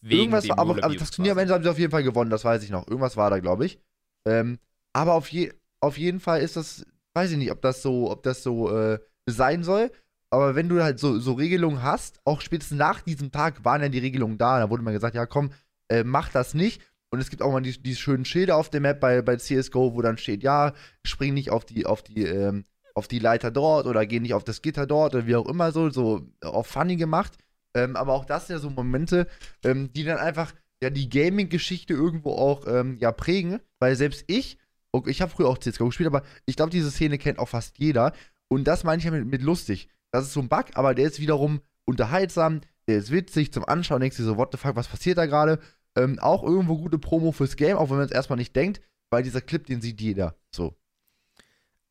Wegen 0.00 0.20
Irgendwas 0.20 0.48
war, 0.48 0.58
aber, 0.58 0.82
aber 0.82 0.96
das 0.96 1.12
Turnier 1.12 1.32
am 1.32 1.38
Ende 1.38 1.54
haben 1.54 1.62
sie 1.62 1.70
auf 1.70 1.78
jeden 1.78 1.92
Fall 1.92 2.02
gewonnen, 2.02 2.30
das 2.30 2.44
weiß 2.44 2.62
ich 2.64 2.70
noch. 2.70 2.88
Irgendwas 2.88 3.16
war 3.16 3.30
da, 3.30 3.38
glaube 3.38 3.66
ich. 3.66 3.78
Ähm, 4.26 4.58
aber 4.92 5.14
auf, 5.14 5.28
je, 5.28 5.52
auf 5.80 5.96
jeden 5.96 6.18
Fall 6.18 6.40
ist 6.40 6.56
das, 6.56 6.84
weiß 7.14 7.30
ich 7.30 7.38
nicht, 7.38 7.52
ob 7.52 7.62
das 7.62 7.82
so, 7.82 8.10
ob 8.10 8.24
das 8.24 8.42
so 8.42 8.76
äh, 8.76 8.98
sein 9.26 9.62
soll. 9.62 9.92
Aber 10.30 10.56
wenn 10.56 10.68
du 10.68 10.82
halt 10.82 10.98
so, 10.98 11.20
so 11.20 11.34
Regelungen 11.34 11.82
hast, 11.82 12.20
auch 12.24 12.40
spätestens 12.40 12.78
nach 12.78 13.00
diesem 13.02 13.30
Tag 13.30 13.64
waren 13.64 13.80
ja 13.80 13.88
die 13.88 14.00
Regelungen 14.00 14.38
da. 14.38 14.58
Da 14.58 14.70
wurde 14.70 14.82
mir 14.82 14.92
gesagt, 14.92 15.14
ja 15.14 15.24
komm, 15.24 15.52
äh, 15.88 16.02
mach 16.02 16.30
das 16.30 16.54
nicht. 16.54 16.82
Und 17.16 17.22
es 17.22 17.30
gibt 17.30 17.40
auch 17.40 17.50
mal 17.50 17.62
die, 17.62 17.82
die 17.82 17.96
schönen 17.96 18.26
Schilder 18.26 18.58
auf 18.58 18.68
der 18.68 18.82
Map 18.82 19.00
bei, 19.00 19.22
bei 19.22 19.36
CSGO, 19.36 19.94
wo 19.94 20.02
dann 20.02 20.18
steht, 20.18 20.42
ja, 20.42 20.74
spring 21.02 21.32
nicht 21.32 21.48
auf 21.48 21.64
die, 21.64 21.86
auf 21.86 22.02
die, 22.02 22.24
ähm, 22.24 22.66
auf 22.94 23.08
die 23.08 23.20
Leiter 23.20 23.50
dort 23.50 23.86
oder 23.86 24.04
geh 24.04 24.20
nicht 24.20 24.34
auf 24.34 24.44
das 24.44 24.60
Gitter 24.60 24.86
dort 24.86 25.14
oder 25.14 25.26
wie 25.26 25.34
auch 25.34 25.48
immer 25.48 25.72
so, 25.72 25.88
so 25.88 26.26
auf 26.42 26.66
funny 26.66 26.96
gemacht. 26.96 27.38
Ähm, 27.74 27.96
aber 27.96 28.12
auch 28.12 28.26
das 28.26 28.46
sind 28.46 28.56
ja 28.56 28.60
so 28.60 28.68
Momente, 28.68 29.28
ähm, 29.64 29.90
die 29.94 30.04
dann 30.04 30.18
einfach 30.18 30.52
ja 30.82 30.90
die 30.90 31.08
Gaming-Geschichte 31.08 31.94
irgendwo 31.94 32.32
auch 32.32 32.66
ähm, 32.66 32.98
ja 33.00 33.12
prägen, 33.12 33.60
weil 33.78 33.96
selbst 33.96 34.24
ich, 34.26 34.58
okay, 34.92 35.08
ich 35.08 35.22
habe 35.22 35.32
früher 35.32 35.48
auch 35.48 35.56
CSGO 35.56 35.86
gespielt, 35.86 36.08
aber 36.08 36.22
ich 36.44 36.56
glaube, 36.56 36.70
diese 36.70 36.90
Szene 36.90 37.16
kennt 37.16 37.38
auch 37.38 37.48
fast 37.48 37.78
jeder. 37.78 38.12
Und 38.48 38.64
das 38.64 38.84
meine 38.84 38.98
ich 38.98 39.06
ja 39.06 39.10
mit, 39.10 39.24
mit 39.24 39.40
lustig. 39.40 39.88
Das 40.10 40.26
ist 40.26 40.34
so 40.34 40.40
ein 40.40 40.50
Bug, 40.50 40.66
aber 40.74 40.94
der 40.94 41.06
ist 41.06 41.18
wiederum 41.18 41.62
unterhaltsam, 41.86 42.60
der 42.86 42.98
ist 42.98 43.10
witzig 43.10 43.54
zum 43.54 43.64
Anschauen, 43.64 44.02
denkst 44.02 44.18
du 44.18 44.22
so, 44.22 44.36
what 44.36 44.50
the 44.52 44.58
fuck, 44.58 44.76
was 44.76 44.88
passiert 44.88 45.16
da 45.16 45.24
gerade? 45.24 45.60
Ähm, 45.96 46.18
auch 46.18 46.42
irgendwo 46.42 46.76
gute 46.76 46.98
Promo 46.98 47.32
fürs 47.32 47.56
Game, 47.56 47.76
auch 47.76 47.90
wenn 47.90 47.96
man 47.96 48.06
es 48.06 48.12
erstmal 48.12 48.36
nicht 48.36 48.54
denkt, 48.54 48.80
weil 49.10 49.22
dieser 49.22 49.40
Clip, 49.40 49.64
den 49.64 49.80
sieht 49.80 50.00
jeder. 50.00 50.36
So. 50.54 50.76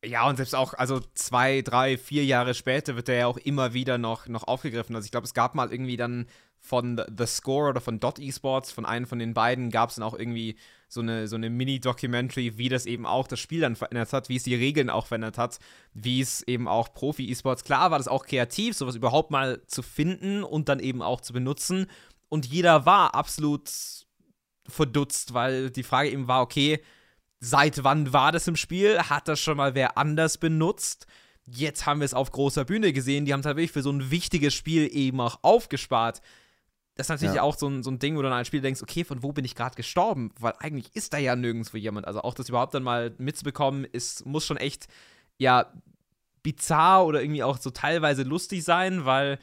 Ja, 0.04 0.28
und 0.28 0.36
selbst 0.36 0.54
auch, 0.54 0.74
also 0.74 1.00
zwei, 1.14 1.62
drei, 1.62 1.98
vier 1.98 2.24
Jahre 2.24 2.54
später 2.54 2.94
wird 2.94 3.08
der 3.08 3.16
ja 3.16 3.26
auch 3.26 3.38
immer 3.38 3.72
wieder 3.72 3.98
noch, 3.98 4.28
noch 4.28 4.44
aufgegriffen. 4.44 4.94
Also 4.94 5.06
ich 5.06 5.10
glaube, 5.10 5.26
es 5.26 5.34
gab 5.34 5.54
mal 5.54 5.72
irgendwie 5.72 5.96
dann 5.96 6.26
von 6.58 7.00
The 7.16 7.26
Score 7.26 7.70
oder 7.70 7.80
von 7.80 7.98
Dot 8.00 8.18
Esports, 8.18 8.70
von 8.70 8.84
einem 8.84 9.06
von 9.06 9.18
den 9.18 9.34
beiden, 9.34 9.70
gab 9.70 9.90
es 9.90 9.96
dann 9.96 10.04
auch 10.04 10.18
irgendwie 10.18 10.56
so 10.88 11.00
eine, 11.00 11.26
so 11.26 11.36
eine 11.36 11.50
Mini-Documentary, 11.50 12.58
wie 12.58 12.68
das 12.68 12.86
eben 12.86 13.06
auch 13.06 13.26
das 13.26 13.40
Spiel 13.40 13.60
dann 13.60 13.76
verändert 13.76 14.12
hat, 14.12 14.28
wie 14.28 14.36
es 14.36 14.44
die 14.44 14.54
Regeln 14.54 14.90
auch 14.90 15.06
verändert 15.06 15.38
hat, 15.38 15.58
wie 15.92 16.20
es 16.20 16.42
eben 16.42 16.68
auch 16.68 16.92
Profi-Esports, 16.92 17.64
klar 17.64 17.90
war 17.90 17.98
das 17.98 18.08
auch 18.08 18.26
kreativ, 18.26 18.76
sowas 18.76 18.94
überhaupt 18.94 19.30
mal 19.30 19.62
zu 19.66 19.82
finden 19.82 20.44
und 20.44 20.68
dann 20.68 20.78
eben 20.78 21.02
auch 21.02 21.20
zu 21.20 21.32
benutzen 21.32 21.86
und 22.28 22.46
jeder 22.46 22.86
war 22.86 23.14
absolut 23.14 23.70
verdutzt, 24.68 25.34
weil 25.34 25.70
die 25.70 25.82
Frage 25.82 26.10
eben 26.10 26.28
war, 26.28 26.42
okay, 26.42 26.82
seit 27.40 27.84
wann 27.84 28.12
war 28.12 28.32
das 28.32 28.48
im 28.48 28.56
Spiel? 28.56 28.98
Hat 28.98 29.28
das 29.28 29.40
schon 29.40 29.56
mal 29.56 29.74
wer 29.74 29.96
anders 29.96 30.38
benutzt? 30.38 31.06
Jetzt 31.46 31.86
haben 31.86 32.00
wir 32.00 32.04
es 32.04 32.14
auf 32.14 32.32
großer 32.32 32.64
Bühne 32.64 32.92
gesehen. 32.92 33.24
Die 33.24 33.32
haben 33.32 33.42
tatsächlich 33.42 33.72
für 33.72 33.82
so 33.82 33.92
ein 33.92 34.10
wichtiges 34.10 34.54
Spiel 34.54 34.88
eben 34.92 35.20
auch 35.20 35.38
aufgespart. 35.42 36.20
Das 36.96 37.06
ist 37.06 37.10
natürlich 37.10 37.36
ja. 37.36 37.42
auch 37.42 37.56
so 37.56 37.68
ein, 37.68 37.82
so 37.82 37.90
ein 37.90 37.98
Ding, 37.98 38.16
wo 38.16 38.22
du 38.22 38.28
dann 38.28 38.38
als 38.38 38.48
Spiel 38.48 38.62
denkst, 38.62 38.82
okay, 38.82 39.04
von 39.04 39.22
wo 39.22 39.32
bin 39.32 39.44
ich 39.44 39.54
gerade 39.54 39.76
gestorben? 39.76 40.32
Weil 40.40 40.54
eigentlich 40.58 40.96
ist 40.96 41.12
da 41.12 41.18
ja 41.18 41.36
nirgendwo 41.36 41.76
jemand. 41.76 42.06
Also 42.06 42.22
auch 42.22 42.34
das 42.34 42.48
überhaupt 42.48 42.74
dann 42.74 42.82
mal 42.82 43.14
mitzubekommen, 43.18 43.84
ist, 43.84 44.24
muss 44.24 44.46
schon 44.46 44.56
echt, 44.56 44.88
ja, 45.36 45.72
bizarr 46.42 47.04
oder 47.04 47.20
irgendwie 47.20 47.42
auch 47.42 47.58
so 47.58 47.70
teilweise 47.70 48.22
lustig 48.22 48.64
sein, 48.64 49.04
weil 49.04 49.38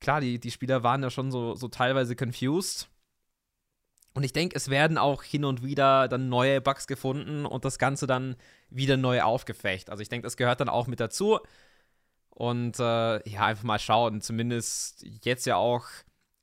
klar, 0.00 0.20
die, 0.20 0.38
die 0.38 0.50
Spieler 0.50 0.82
waren 0.82 1.02
ja 1.02 1.10
schon 1.10 1.30
so, 1.30 1.54
so 1.54 1.68
teilweise 1.68 2.14
confused. 2.16 2.88
Und 4.14 4.24
ich 4.24 4.32
denke, 4.32 4.56
es 4.56 4.68
werden 4.70 4.98
auch 4.98 5.22
hin 5.22 5.44
und 5.44 5.62
wieder 5.62 6.08
dann 6.08 6.28
neue 6.28 6.60
Bugs 6.60 6.86
gefunden 6.86 7.46
und 7.46 7.64
das 7.64 7.78
Ganze 7.78 8.06
dann 8.06 8.36
wieder 8.68 8.96
neu 8.96 9.22
aufgefecht. 9.22 9.90
Also 9.90 10.02
ich 10.02 10.08
denke, 10.08 10.26
das 10.26 10.36
gehört 10.36 10.60
dann 10.60 10.68
auch 10.68 10.86
mit 10.86 10.98
dazu. 11.00 11.38
Und 12.30 12.78
äh, 12.80 13.28
ja, 13.28 13.46
einfach 13.46 13.64
mal 13.64 13.78
schauen. 13.78 14.20
Zumindest 14.20 15.04
jetzt 15.24 15.46
ja 15.46 15.56
auch 15.56 15.84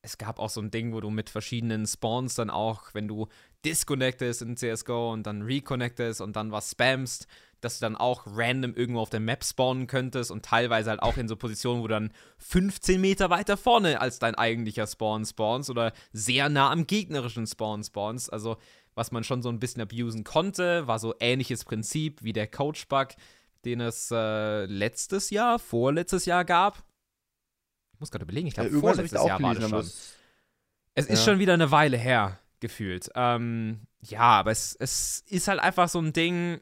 es 0.06 0.18
gab 0.18 0.40
auch 0.40 0.50
so 0.50 0.62
ein 0.62 0.72
Ding, 0.72 0.94
wo 0.94 1.02
du 1.02 1.10
mit 1.10 1.30
verschiedenen 1.30 1.86
Spawns 1.88 2.36
dann 2.36 2.50
auch, 2.50 2.94
wenn 2.94 3.08
du 3.08 3.28
disconnectest 3.66 4.44
in 4.44 4.56
CSGO 4.56 5.12
und 5.12 5.24
dann 5.24 5.42
reconnectest 5.42 6.22
und 6.22 6.36
dann 6.36 6.52
was 6.52 6.72
spamst, 6.72 7.28
dass 7.62 7.80
du 7.80 7.86
dann 7.86 7.96
auch 7.96 8.24
random 8.28 8.74
irgendwo 8.74 9.00
auf 9.00 9.10
der 9.10 9.20
Map 9.20 9.44
spawnen 9.44 9.88
könntest 9.88 10.32
und 10.32 10.46
teilweise 10.46 10.90
halt 10.90 11.02
auch 11.02 11.18
in 11.18 11.28
so 11.28 11.36
Positionen, 11.36 11.82
wo 11.82 11.88
du 11.88 11.94
dann 11.94 12.12
15 12.38 13.00
Meter 13.00 13.30
weiter 13.30 13.58
vorne 13.58 14.02
als 14.02 14.20
dein 14.20 14.36
eigentlicher 14.36 14.88
Spawn 14.88 15.26
spawnst 15.26 15.70
oder 15.70 15.94
sehr 16.14 16.50
nah 16.50 16.72
am 16.72 16.88
gegnerischen 16.88 17.48
Spawn 17.48 17.84
spawnst. 17.84 18.32
Also, 18.32 18.58
was 18.94 19.12
man 19.12 19.24
schon 19.24 19.42
so 19.42 19.50
ein 19.50 19.60
bisschen 19.60 19.82
abusen 19.82 20.24
konnte, 20.24 20.88
war 20.88 21.00
so 21.00 21.14
ähnliches 21.20 21.66
Prinzip 21.66 22.24
wie 22.24 22.34
der 22.34 22.48
Coach-Bug, 22.48 23.10
den 23.66 23.82
es 23.82 24.10
äh, 24.12 24.66
letztes 24.66 25.32
Jahr, 25.32 25.60
vorletztes 25.60 26.26
Jahr 26.26 26.46
gab 26.46 26.84
ich 27.96 28.00
muss 28.02 28.12
gerade 28.12 28.24
überlegen, 28.24 28.48
ich 28.48 28.54
glaube, 28.54 28.72
ja, 28.72 28.80
vorletztes 28.80 29.26
Jahr 29.26 29.42
war 29.42 29.56
das 29.56 29.70
schon. 29.70 29.90
Es 30.96 31.08
ist 31.08 31.24
schon 31.24 31.40
wieder 31.40 31.54
eine 31.54 31.72
Weile 31.72 31.98
her, 31.98 32.40
gefühlt. 32.60 33.10
Ähm, 33.16 33.88
ja, 34.02 34.20
aber 34.20 34.52
es, 34.52 34.76
es 34.76 35.24
ist 35.28 35.48
halt 35.48 35.62
einfach 35.62 35.88
so 35.88 36.00
ein 36.00 36.12
Ding, 36.12 36.60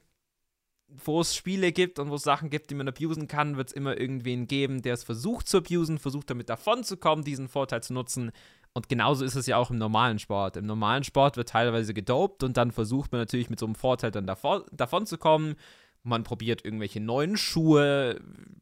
wo 1.04 1.22
es 1.22 1.36
Spiele 1.36 1.72
gibt 1.72 2.00
und 2.00 2.10
wo 2.10 2.16
es 2.16 2.24
Sachen 2.24 2.50
gibt, 2.50 2.70
die 2.70 2.76
man 2.76 2.88
abusen 2.88 3.28
kann, 3.28 3.58
wird 3.58 3.70
es 3.70 3.74
immer 3.74 4.00
irgendwen 4.00 4.48
geben, 4.48 4.82
der 4.82 4.94
es 4.94 5.04
versucht 5.04 5.48
zu 5.48 5.58
abusen, 5.58 5.98
versucht 5.98 6.30
damit 6.30 6.50
davon 6.50 6.84
zu 6.84 6.98
kommen, 6.98 7.24
diesen 7.24 7.48
Vorteil 7.48 7.84
zu 7.84 7.94
nutzen. 7.94 8.32
Und 8.74 8.90
genauso 8.90 9.24
ist 9.24 9.36
es 9.36 9.46
ja 9.46 9.58
auch 9.58 9.70
im 9.70 9.78
normalen 9.78 10.20
Sport. 10.20 10.58
Im 10.58 10.66
normalen 10.66 11.04
Sport 11.04 11.38
wird 11.38 11.50
teilweise 11.50 11.94
gedopt 11.94 12.44
und 12.44 12.58
dann 12.58 12.72
versucht 12.72 13.12
man 13.12 13.22
natürlich 13.22 13.50
mit 13.50 13.60
so 13.60 13.66
einem 13.66 13.76
Vorteil 13.76 14.12
dann 14.12 14.28
davon, 14.28 14.64
davon 14.72 15.06
zu 15.06 15.18
kommen 15.18 15.56
man 16.04 16.24
probiert 16.24 16.66
irgendwelche 16.66 17.00
neuen 17.00 17.38
Schuhe, 17.38 18.20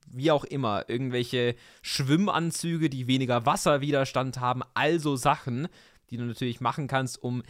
wie 0.08 0.32
auch 0.32 0.44
immer, 0.44 0.88
irgendwelche 0.88 1.56
Schwimmanzüge, 1.82 2.90
die 2.90 3.08
weniger 3.08 3.46
Wasserwiderstand 3.46 4.40
haben, 4.40 4.62
also 4.74 5.16
Sachen, 5.16 5.68
die 6.10 6.18
du 6.18 6.24
natürlich 6.24 6.62
machen 6.62 6.88
kannst, 6.88 7.22
um 7.22 7.42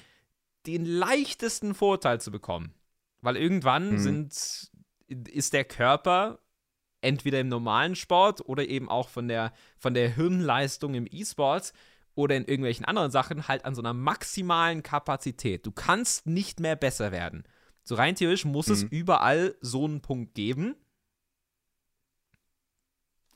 den 0.66 0.86
leichtesten 0.86 1.74
Vorteil 1.74 2.22
zu 2.22 2.32
bekommen. 2.32 2.74
Weil 3.22 3.36
irgendwann 3.36 3.94
mhm. 3.94 4.00
sind, 4.00 4.71
ist 5.12 5.54
der 5.54 5.66
Körper 5.66 6.40
entweder 7.02 7.40
im 7.40 7.48
normalen 7.48 7.96
Sport 7.96 8.48
oder 8.48 8.68
eben 8.68 8.90
auch 8.90 9.10
von 9.10 9.28
der, 9.28 9.54
von 9.78 9.94
der 9.94 10.10
Hirnleistung 10.10 10.94
im 10.94 11.08
E-Sports 11.10 11.74
oder 12.14 12.36
in 12.36 12.46
irgendwelchen 12.46 12.86
anderen 12.86 13.12
Sachen 13.12 13.48
halt 13.48 13.66
an 13.66 13.76
so 13.76 13.82
einer 13.82 13.94
maximalen 13.94 14.84
Kapazität. 14.84 15.66
Du 15.66 15.72
kannst 15.72 16.28
nicht 16.28 16.60
mehr 16.60 16.76
besser 16.76 17.12
werden. 17.12 17.44
So 17.84 17.96
rein 17.96 18.16
theoretisch 18.16 18.46
muss 18.46 18.68
mhm. 18.68 18.74
es 18.74 18.84
überall 18.84 19.56
so 19.62 19.86
einen 19.86 20.02
Punkt 20.02 20.36
geben. 20.36 20.76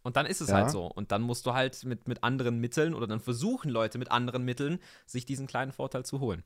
Und 0.04 0.18
dann 0.18 0.28
ist 0.28 0.42
es 0.42 0.50
ja. 0.50 0.58
halt 0.58 0.70
so. 0.70 0.86
Und 0.86 1.12
dann 1.12 1.24
musst 1.24 1.48
du 1.48 1.54
halt 1.54 1.84
mit, 1.84 2.08
mit 2.08 2.24
anderen 2.24 2.60
Mitteln 2.60 2.94
oder 2.94 3.08
dann 3.08 3.20
versuchen 3.20 3.72
Leute 3.72 3.98
mit 3.98 4.12
anderen 4.12 4.44
Mitteln, 4.44 4.80
sich 5.08 5.26
diesen 5.26 5.48
kleinen 5.48 5.72
Vorteil 5.72 6.06
zu 6.06 6.20
holen. 6.20 6.44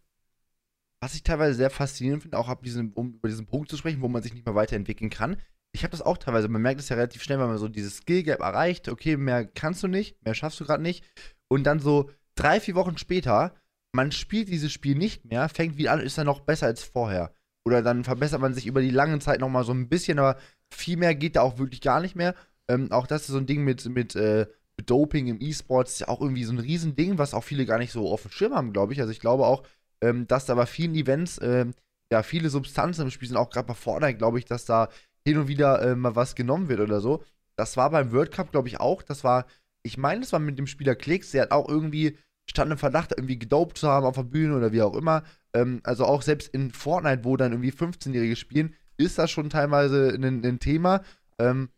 Was 1.02 1.16
ich 1.16 1.24
teilweise 1.24 1.56
sehr 1.56 1.70
faszinierend 1.70 2.24
finde, 2.24 2.38
auch 2.38 2.54
diesen, 2.62 2.92
um 2.94 3.14
über 3.14 3.30
diesen 3.30 3.46
Punkt 3.46 3.70
zu 3.70 3.78
sprechen, 3.78 4.02
wo 4.02 4.08
man 4.08 4.22
sich 4.22 4.34
nicht 4.34 4.46
mehr 4.46 4.56
weiterentwickeln 4.56 5.10
kann. 5.10 5.38
Ich 5.72 5.84
habe 5.84 5.92
das 5.92 6.02
auch 6.02 6.18
teilweise, 6.18 6.48
man 6.48 6.62
merkt 6.62 6.82
es 6.82 6.90
ja 6.90 6.96
relativ 6.96 7.22
schnell, 7.22 7.40
wenn 7.40 7.48
man 7.48 7.58
so 7.58 7.68
dieses 7.68 7.98
Skill 7.98 8.24
Gap 8.24 8.42
erreicht, 8.42 8.90
okay, 8.90 9.16
mehr 9.16 9.46
kannst 9.46 9.84
du 9.84 9.88
nicht, 9.88 10.24
mehr 10.26 10.34
schaffst 10.34 10.60
du 10.60 10.66
gerade 10.66 10.84
nicht. 10.84 11.06
Und 11.48 11.64
dann 11.64 11.80
so 11.80 12.10
drei, 12.36 12.60
vier 12.60 12.76
Wochen 12.76 12.98
später, 12.98 13.54
man 13.94 14.12
spielt 14.12 14.50
dieses 14.50 14.72
Spiel 14.72 14.96
nicht 14.96 15.26
mehr, 15.26 15.48
fängt 15.48 15.78
wieder 15.78 15.94
an, 15.94 16.00
ist 16.00 16.18
dann 16.18 16.26
noch 16.26 16.42
besser 16.42 16.66
als 16.66 16.84
vorher. 16.84 17.34
Oder 17.66 17.82
dann 17.82 18.04
verbessert 18.04 18.42
man 18.42 18.54
sich 18.54 18.66
über 18.66 18.82
die 18.82 18.90
lange 18.90 19.20
Zeit 19.20 19.40
nochmal 19.40 19.64
so 19.64 19.74
ein 19.74 19.90
bisschen, 19.90 20.20
aber 20.20 20.38
viel 20.72 20.98
mehr 20.98 21.16
geht 21.16 21.36
da 21.36 21.42
auch 21.42 21.60
wirklich 21.60 21.82
gar 21.82 22.02
nicht 22.02 22.16
mehr. 22.16 22.36
Ähm, 22.68 22.92
auch 22.92 23.08
das 23.08 23.22
ist 23.22 23.28
so 23.28 23.38
ein 23.38 23.46
Ding 23.46 23.64
mit, 23.64 23.86
mit, 23.88 24.16
äh, 24.16 24.48
Doping 24.86 25.28
im 25.28 25.42
E-Sports, 25.42 25.94
ist 25.94 26.00
ja 26.00 26.08
auch 26.08 26.22
irgendwie 26.22 26.44
so 26.44 26.54
ein 26.54 26.60
Riesending, 26.60 27.18
was 27.18 27.34
auch 27.34 27.44
viele 27.44 27.66
gar 27.66 27.80
nicht 27.80 27.92
so 27.92 28.10
auf 28.10 28.24
dem 28.24 28.32
Schirm 28.32 28.54
haben, 28.54 28.74
glaube 28.74 28.94
ich. 28.94 29.02
Also 29.02 29.12
ich 29.12 29.20
glaube 29.20 29.46
auch, 29.46 29.64
ähm, 30.02 30.28
dass 30.28 30.46
da 30.46 30.56
bei 30.56 30.66
vielen 30.66 30.96
Events 30.96 31.38
äh, 31.40 31.66
ja 32.12 32.24
viele 32.24 32.50
Substanzen 32.50 33.04
im 33.04 33.12
Spiel 33.12 33.28
sind, 33.28 33.38
auch 33.38 33.50
gerade 33.50 33.68
bei 33.68 33.74
Fortnite, 33.74 34.18
glaube 34.18 34.40
ich, 34.40 34.46
dass 34.46 34.66
da 34.66 34.90
hin 35.26 35.38
und 35.38 35.48
wieder 35.48 35.82
äh, 35.82 35.96
mal 35.96 36.16
was 36.16 36.36
genommen 36.36 36.70
wird 36.70 36.80
oder 36.80 37.02
so. 37.02 37.24
Das 37.56 37.78
war 37.78 37.90
beim 37.90 38.12
World 38.12 38.32
Cup, 38.32 38.52
glaube 38.52 38.68
ich, 38.68 38.80
auch. 38.80 39.02
Das 39.02 39.24
war, 39.24 39.46
ich 39.84 39.98
meine, 39.98 40.22
das 40.22 40.32
war 40.32 40.40
mit 40.40 40.58
dem 40.58 40.68
Spieler 40.68 40.96
Klicks, 40.96 41.32
der 41.32 41.44
hat 41.44 41.52
auch 41.52 41.68
irgendwie, 41.68 42.18
stand 42.50 42.72
im 42.72 42.78
Verdacht, 42.78 43.12
irgendwie 43.16 43.38
gedopt 43.38 43.78
zu 43.78 43.90
haben 43.90 44.06
auf 44.06 44.16
der 44.16 44.24
Bühne 44.24 44.56
oder 44.56 44.72
wie 44.72 44.82
auch 44.82 44.96
immer. 44.96 45.24
Ähm, 45.54 45.82
also 45.84 46.06
auch 46.06 46.22
selbst 46.22 46.48
in 46.50 46.72
Fortnite, 46.72 47.26
wo 47.26 47.38
dann 47.38 47.52
irgendwie 47.52 47.72
15-Jährige 47.72 48.36
spielen, 48.36 48.76
ist 48.98 49.18
das 49.18 49.30
schon 49.30 49.50
teilweise 49.50 50.10
ein, 50.10 50.46
ein 50.46 50.60
Thema. 50.60 51.04
Ähm, 51.38 51.70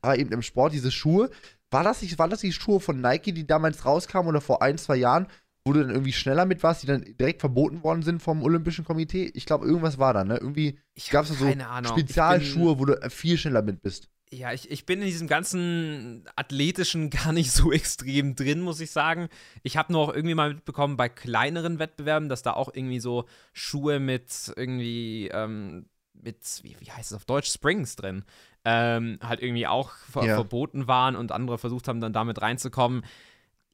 aber 0.00 0.18
eben 0.18 0.32
im 0.32 0.42
Sport, 0.42 0.72
diese 0.72 0.90
Schuhe. 0.90 1.30
War 1.70 1.84
das, 1.84 2.02
nicht, 2.02 2.18
war 2.18 2.28
das 2.28 2.40
die 2.40 2.52
Schuhe 2.52 2.80
von 2.80 3.00
Nike, 3.00 3.32
die 3.32 3.46
damals 3.46 3.86
rauskamen 3.86 4.28
oder 4.28 4.42
vor 4.42 4.60
ein, 4.60 4.76
zwei 4.76 4.96
Jahren, 4.96 5.26
wo 5.64 5.72
du 5.72 5.80
dann 5.80 5.90
irgendwie 5.90 6.12
schneller 6.12 6.44
mit 6.44 6.62
warst, 6.62 6.82
die 6.82 6.86
dann 6.86 7.04
direkt 7.18 7.40
verboten 7.40 7.84
worden 7.84 8.02
sind 8.02 8.20
vom 8.20 8.42
Olympischen 8.42 8.84
Komitee? 8.84 9.30
Ich 9.34 9.46
glaube, 9.46 9.66
irgendwas 9.66 9.98
war 9.98 10.12
da, 10.12 10.24
ne? 10.24 10.36
Irgendwie 10.36 10.78
gab 11.10 11.24
es 11.24 11.38
so 11.38 11.50
Spezialschuhe, 11.84 12.78
wo 12.78 12.84
du 12.84 13.10
viel 13.10 13.38
schneller 13.38 13.62
mit 13.62 13.82
bist. 13.82 14.08
Ja, 14.32 14.50
ich, 14.50 14.70
ich 14.70 14.86
bin 14.86 15.00
in 15.00 15.06
diesem 15.06 15.28
ganzen 15.28 16.24
Athletischen 16.36 17.10
gar 17.10 17.32
nicht 17.32 17.52
so 17.52 17.70
extrem 17.70 18.34
drin, 18.34 18.60
muss 18.60 18.80
ich 18.80 18.90
sagen. 18.90 19.28
Ich 19.62 19.76
habe 19.76 19.92
nur 19.92 20.00
auch 20.00 20.14
irgendwie 20.14 20.34
mal 20.34 20.54
mitbekommen 20.54 20.96
bei 20.96 21.08
kleineren 21.08 21.78
Wettbewerben, 21.78 22.28
dass 22.30 22.42
da 22.42 22.54
auch 22.54 22.70
irgendwie 22.72 23.00
so 23.00 23.26
Schuhe 23.52 24.00
mit 24.00 24.52
irgendwie, 24.56 25.28
ähm, 25.28 25.86
mit, 26.14 26.38
wie, 26.62 26.76
wie 26.80 26.90
heißt 26.90 27.12
es 27.12 27.16
auf 27.16 27.26
Deutsch, 27.26 27.52
Springs 27.52 27.94
drin, 27.94 28.24
ähm, 28.64 29.18
halt 29.22 29.42
irgendwie 29.42 29.66
auch 29.66 29.92
ver 29.92 30.24
ja. 30.24 30.34
verboten 30.34 30.86
waren 30.86 31.14
und 31.14 31.30
andere 31.30 31.58
versucht 31.58 31.86
haben, 31.86 32.00
dann 32.00 32.14
damit 32.14 32.40
reinzukommen. 32.40 33.04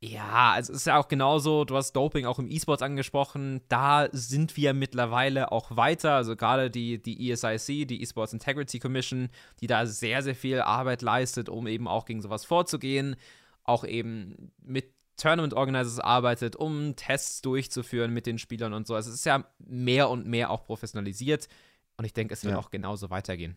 Ja, 0.00 0.52
also 0.52 0.72
es 0.72 0.80
ist 0.80 0.87
ja 0.87 0.96
auch 0.96 1.08
genauso, 1.08 1.64
du 1.64 1.74
hast 1.74 1.92
Doping 1.92 2.24
auch 2.24 2.38
im 2.38 2.48
E-Sports 2.48 2.82
angesprochen, 2.82 3.62
da 3.68 4.08
sind 4.12 4.56
wir 4.56 4.72
mittlerweile 4.72 5.50
auch 5.50 5.76
weiter, 5.76 6.14
also 6.14 6.37
gerade 6.37 6.70
die, 6.70 7.02
die 7.02 7.30
ESIC, 7.30 7.88
die 7.88 8.00
E-Sports 8.00 8.32
Integrity 8.32 8.78
Commission, 8.78 9.28
die 9.61 9.66
da 9.66 9.87
sehr, 9.87 10.22
sehr 10.22 10.37
viel 10.37 10.61
Arbeit 10.61 11.02
leistet, 11.02 11.48
um 11.48 11.66
eben 11.66 11.88
auch 11.88 12.04
gegen 12.04 12.22
sowas 12.22 12.44
vorzugehen, 12.44 13.16
auch 13.64 13.84
eben 13.84 14.52
mit 14.62 14.92
Tournament 15.16 15.52
Organizers 15.52 15.98
arbeitet, 15.98 16.54
um 16.54 16.94
Tests 16.94 17.42
durchzuführen 17.42 18.14
mit 18.14 18.26
den 18.26 18.38
Spielern 18.38 18.74
und 18.74 18.87
so. 18.87 18.94
Also 18.94 19.11
es 19.11 19.16
ist 19.16 19.26
ja 19.26 19.44
mehr 19.58 20.11
und 20.11 20.26
mehr 20.26 20.50
auch 20.50 20.64
professionalisiert. 20.64 21.48
Und 21.96 22.04
ich 22.04 22.12
denke, 22.12 22.34
es 22.34 22.44
wird 22.44 22.52
ja. 22.52 22.61
auch 22.61 22.70
genauso 22.70 23.11
weitergehen 23.11 23.56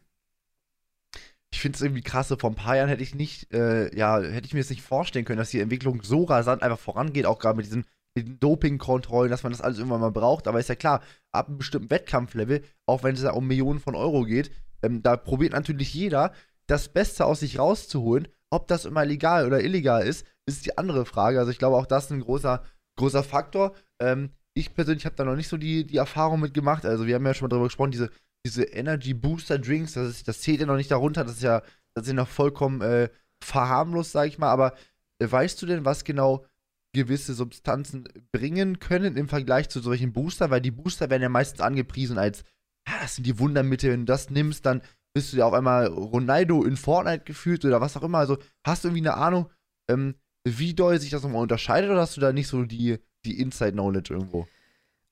finde 1.61 1.75
es 1.75 1.81
irgendwie 1.81 2.01
krass. 2.01 2.33
Vor 2.37 2.49
ein 2.49 2.55
paar 2.55 2.75
Jahren 2.75 2.89
hätte 2.89 3.03
ich 3.03 3.15
nicht, 3.15 3.53
äh, 3.53 3.95
ja, 3.95 4.19
hätte 4.19 4.47
ich 4.47 4.53
mir 4.53 4.59
das 4.59 4.69
nicht 4.69 4.81
vorstellen 4.81 5.25
können, 5.25 5.39
dass 5.39 5.51
die 5.51 5.59
Entwicklung 5.59 6.01
so 6.03 6.23
rasant 6.23 6.63
einfach 6.63 6.79
vorangeht, 6.79 7.25
auch 7.25 7.39
gerade 7.39 7.57
mit 7.57 7.65
diesen, 7.65 7.85
diesen 8.17 8.39
Doping-Kontrollen, 8.39 9.31
dass 9.31 9.43
man 9.43 9.51
das 9.51 9.61
alles 9.61 9.77
irgendwann 9.77 10.01
mal 10.01 10.11
braucht. 10.11 10.47
Aber 10.47 10.59
ist 10.59 10.69
ja 10.69 10.75
klar, 10.75 11.01
ab 11.31 11.47
einem 11.47 11.57
bestimmten 11.57 11.89
Wettkampflevel, 11.89 12.63
auch 12.85 13.03
wenn 13.03 13.15
es 13.15 13.21
da 13.21 13.31
um 13.31 13.47
Millionen 13.47 13.79
von 13.79 13.95
Euro 13.95 14.23
geht, 14.23 14.51
ähm, 14.83 15.01
da 15.03 15.17
probiert 15.17 15.53
natürlich 15.53 15.93
jeder, 15.93 16.33
das 16.67 16.89
Beste 16.89 17.25
aus 17.25 17.41
sich 17.41 17.59
rauszuholen. 17.59 18.27
Ob 18.49 18.67
das 18.67 18.85
immer 18.85 19.05
legal 19.05 19.45
oder 19.45 19.63
illegal 19.63 20.05
ist, 20.05 20.25
ist 20.45 20.65
die 20.65 20.77
andere 20.77 21.05
Frage. 21.05 21.39
Also 21.39 21.51
ich 21.51 21.59
glaube, 21.59 21.77
auch 21.77 21.85
das 21.85 22.05
ist 22.05 22.11
ein 22.11 22.21
großer, 22.21 22.63
großer 22.97 23.23
Faktor. 23.23 23.73
Ähm, 23.99 24.31
ich 24.53 24.73
persönlich 24.73 25.05
habe 25.05 25.15
da 25.15 25.23
noch 25.23 25.35
nicht 25.35 25.47
so 25.47 25.57
die, 25.57 25.85
die 25.85 25.97
Erfahrung 25.97 26.39
mitgemacht. 26.39 26.85
Also 26.85 27.07
wir 27.07 27.15
haben 27.15 27.25
ja 27.25 27.33
schon 27.33 27.45
mal 27.45 27.49
darüber 27.49 27.67
gesprochen, 27.67 27.91
diese 27.91 28.09
diese 28.45 28.63
Energy 28.63 29.13
Booster 29.13 29.59
Drinks, 29.59 29.93
das, 29.93 30.09
ist, 30.09 30.27
das 30.27 30.41
zählt 30.41 30.59
ja 30.59 30.65
noch 30.65 30.77
nicht 30.77 30.91
darunter, 30.91 31.23
das 31.23 31.35
ist 31.35 31.43
ja, 31.43 31.61
das 31.93 32.03
ist 32.03 32.09
ja 32.09 32.13
noch 32.13 32.27
vollkommen 32.27 32.81
äh, 32.81 33.09
verharmlos, 33.43 34.11
sag 34.11 34.27
ich 34.27 34.37
mal, 34.37 34.51
aber 34.51 34.73
äh, 35.19 35.29
weißt 35.29 35.61
du 35.61 35.65
denn, 35.65 35.85
was 35.85 36.03
genau 36.03 36.45
gewisse 36.93 37.33
Substanzen 37.33 38.07
bringen 38.31 38.79
können 38.79 39.15
im 39.15 39.29
Vergleich 39.29 39.69
zu 39.69 39.79
solchen 39.79 40.11
Booster? 40.11 40.49
Weil 40.49 40.61
die 40.61 40.71
Booster 40.71 41.09
werden 41.09 41.21
ja 41.21 41.29
meistens 41.29 41.61
angepriesen 41.61 42.17
als, 42.17 42.43
ja, 42.87 42.95
das 43.01 43.15
sind 43.15 43.25
die 43.25 43.39
Wundermittel, 43.39 43.91
wenn 43.91 44.01
du 44.01 44.05
das 44.05 44.29
nimmst, 44.29 44.65
dann 44.65 44.81
bist 45.13 45.31
du 45.31 45.37
ja 45.37 45.45
auf 45.45 45.53
einmal 45.53 45.87
Ronaldo 45.87 46.63
in 46.63 46.77
Fortnite 46.77 47.23
gefühlt 47.25 47.63
oder 47.65 47.81
was 47.81 47.97
auch 47.97 48.03
immer. 48.03 48.19
Also 48.19 48.37
hast 48.65 48.83
du 48.83 48.89
irgendwie 48.89 49.07
eine 49.07 49.15
Ahnung, 49.15 49.49
ähm, 49.89 50.15
wie 50.43 50.73
doll 50.73 50.99
sich 50.99 51.11
das 51.11 51.23
nochmal 51.23 51.41
unterscheidet 51.41 51.89
oder 51.91 52.01
hast 52.01 52.17
du 52.17 52.21
da 52.21 52.33
nicht 52.33 52.47
so 52.47 52.63
die, 52.63 52.97
die 53.25 53.39
Inside-Knowledge 53.39 54.13
irgendwo? 54.13 54.47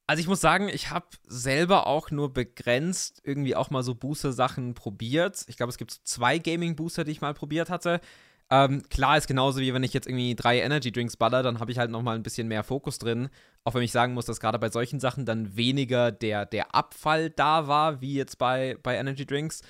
Also 0.09 0.21
ich 0.21 0.27
muss 0.27 0.41
sagen, 0.41 0.69
ich 0.69 0.89
habe 0.89 1.05
selber 1.27 1.85
auch 1.85 2.09
nur 2.09 2.33
begrenzt 2.33 3.21
irgendwie 3.23 3.55
auch 3.55 3.69
mal 3.69 3.83
so 3.83 3.93
Booster-Sachen 3.93 4.73
probiert. 4.73 5.45
Ich 5.45 5.55
glaube, 5.55 5.69
es 5.69 5.77
gibt 5.77 5.91
zwei 5.91 6.39
Gaming-Booster, 6.39 7.03
die 7.03 7.11
ich 7.11 7.21
mal 7.21 7.35
probiert 7.35 7.69
hatte. 7.69 8.01
Ähm, 8.49 8.81
klar 8.89 9.19
ist 9.19 9.27
genauso 9.27 9.59
wie 9.59 9.71
wenn 9.71 9.83
ich 9.83 9.93
jetzt 9.93 10.07
irgendwie 10.07 10.33
drei 10.33 10.61
Energy 10.61 10.91
Drinks 10.91 11.15
baller, 11.15 11.43
dann 11.43 11.59
habe 11.59 11.71
ich 11.71 11.77
halt 11.77 11.91
noch 11.91 12.01
mal 12.01 12.15
ein 12.15 12.23
bisschen 12.23 12.47
mehr 12.47 12.63
Fokus 12.63 12.97
drin. 12.97 13.29
Auch 13.63 13.75
wenn 13.75 13.83
ich 13.83 13.91
sagen 13.91 14.15
muss, 14.15 14.25
dass 14.25 14.39
gerade 14.39 14.57
bei 14.57 14.71
solchen 14.71 14.99
Sachen 14.99 15.27
dann 15.27 15.55
weniger 15.55 16.11
der, 16.11 16.47
der 16.47 16.73
Abfall 16.73 17.29
da 17.29 17.67
war, 17.67 18.01
wie 18.01 18.15
jetzt 18.15 18.39
bei, 18.39 18.79
bei 18.81 18.95
Energy 18.95 19.27
Drinks. 19.27 19.61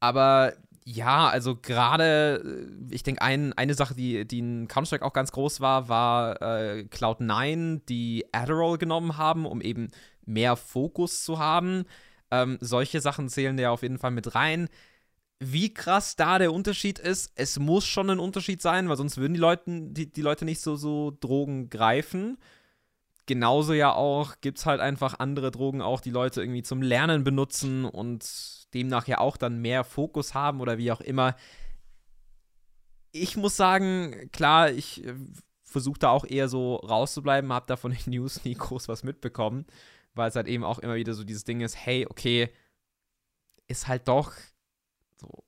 Aber 0.00 0.54
ja, 0.90 1.28
also 1.28 1.54
gerade, 1.54 2.42
äh, 2.90 2.94
ich 2.94 3.02
denke, 3.02 3.20
ein, 3.20 3.52
eine 3.52 3.74
Sache, 3.74 3.94
die, 3.94 4.26
die 4.26 4.38
in 4.38 4.68
Counter-Strike 4.68 5.04
auch 5.04 5.12
ganz 5.12 5.32
groß 5.32 5.60
war, 5.60 5.88
war 5.90 6.40
äh, 6.40 6.86
Cloud9, 6.90 7.82
die 7.86 8.24
Adderall 8.32 8.78
genommen 8.78 9.18
haben, 9.18 9.44
um 9.44 9.60
eben 9.60 9.88
mehr 10.24 10.56
Fokus 10.56 11.24
zu 11.24 11.38
haben. 11.38 11.84
Ähm, 12.30 12.56
solche 12.62 13.02
Sachen 13.02 13.28
zählen 13.28 13.58
ja 13.58 13.70
auf 13.70 13.82
jeden 13.82 13.98
Fall 13.98 14.12
mit 14.12 14.34
rein. 14.34 14.68
Wie 15.40 15.74
krass 15.74 16.16
da 16.16 16.38
der 16.38 16.54
Unterschied 16.54 16.98
ist, 16.98 17.32
es 17.34 17.58
muss 17.58 17.86
schon 17.86 18.08
ein 18.08 18.18
Unterschied 18.18 18.62
sein, 18.62 18.88
weil 18.88 18.96
sonst 18.96 19.18
würden 19.18 19.34
die 19.34 19.40
Leute, 19.40 19.64
die, 19.66 20.10
die 20.10 20.22
Leute 20.22 20.46
nicht 20.46 20.62
so, 20.62 20.74
so 20.76 21.14
Drogen 21.20 21.68
greifen. 21.68 22.38
Genauso 23.26 23.74
ja 23.74 23.92
auch 23.92 24.36
gibt 24.40 24.56
es 24.58 24.64
halt 24.64 24.80
einfach 24.80 25.18
andere 25.18 25.50
Drogen 25.50 25.82
auch, 25.82 26.00
die 26.00 26.10
Leute 26.10 26.40
irgendwie 26.40 26.62
zum 26.62 26.80
Lernen 26.80 27.24
benutzen 27.24 27.84
und 27.84 28.57
demnach 28.74 29.06
ja 29.06 29.18
auch 29.18 29.36
dann 29.36 29.58
mehr 29.58 29.84
Fokus 29.84 30.34
haben 30.34 30.60
oder 30.60 30.78
wie 30.78 30.92
auch 30.92 31.00
immer. 31.00 31.36
Ich 33.12 33.36
muss 33.36 33.56
sagen, 33.56 34.30
klar, 34.32 34.70
ich 34.70 35.04
äh, 35.04 35.14
versuche 35.62 35.98
da 35.98 36.10
auch 36.10 36.24
eher 36.24 36.48
so 36.48 36.76
rauszubleiben, 36.76 37.52
habe 37.52 37.66
da 37.66 37.76
von 37.76 37.92
den 37.92 38.12
News 38.12 38.44
nie 38.44 38.54
groß 38.54 38.88
was 38.88 39.02
mitbekommen, 39.02 39.66
weil 40.14 40.28
es 40.28 40.36
halt 40.36 40.48
eben 40.48 40.64
auch 40.64 40.78
immer 40.78 40.96
wieder 40.96 41.14
so 41.14 41.24
dieses 41.24 41.44
Ding 41.44 41.60
ist, 41.60 41.76
hey, 41.76 42.06
okay, 42.08 42.52
ist 43.66 43.86
halt 43.88 44.08
doch 44.08 44.32
so, 45.16 45.44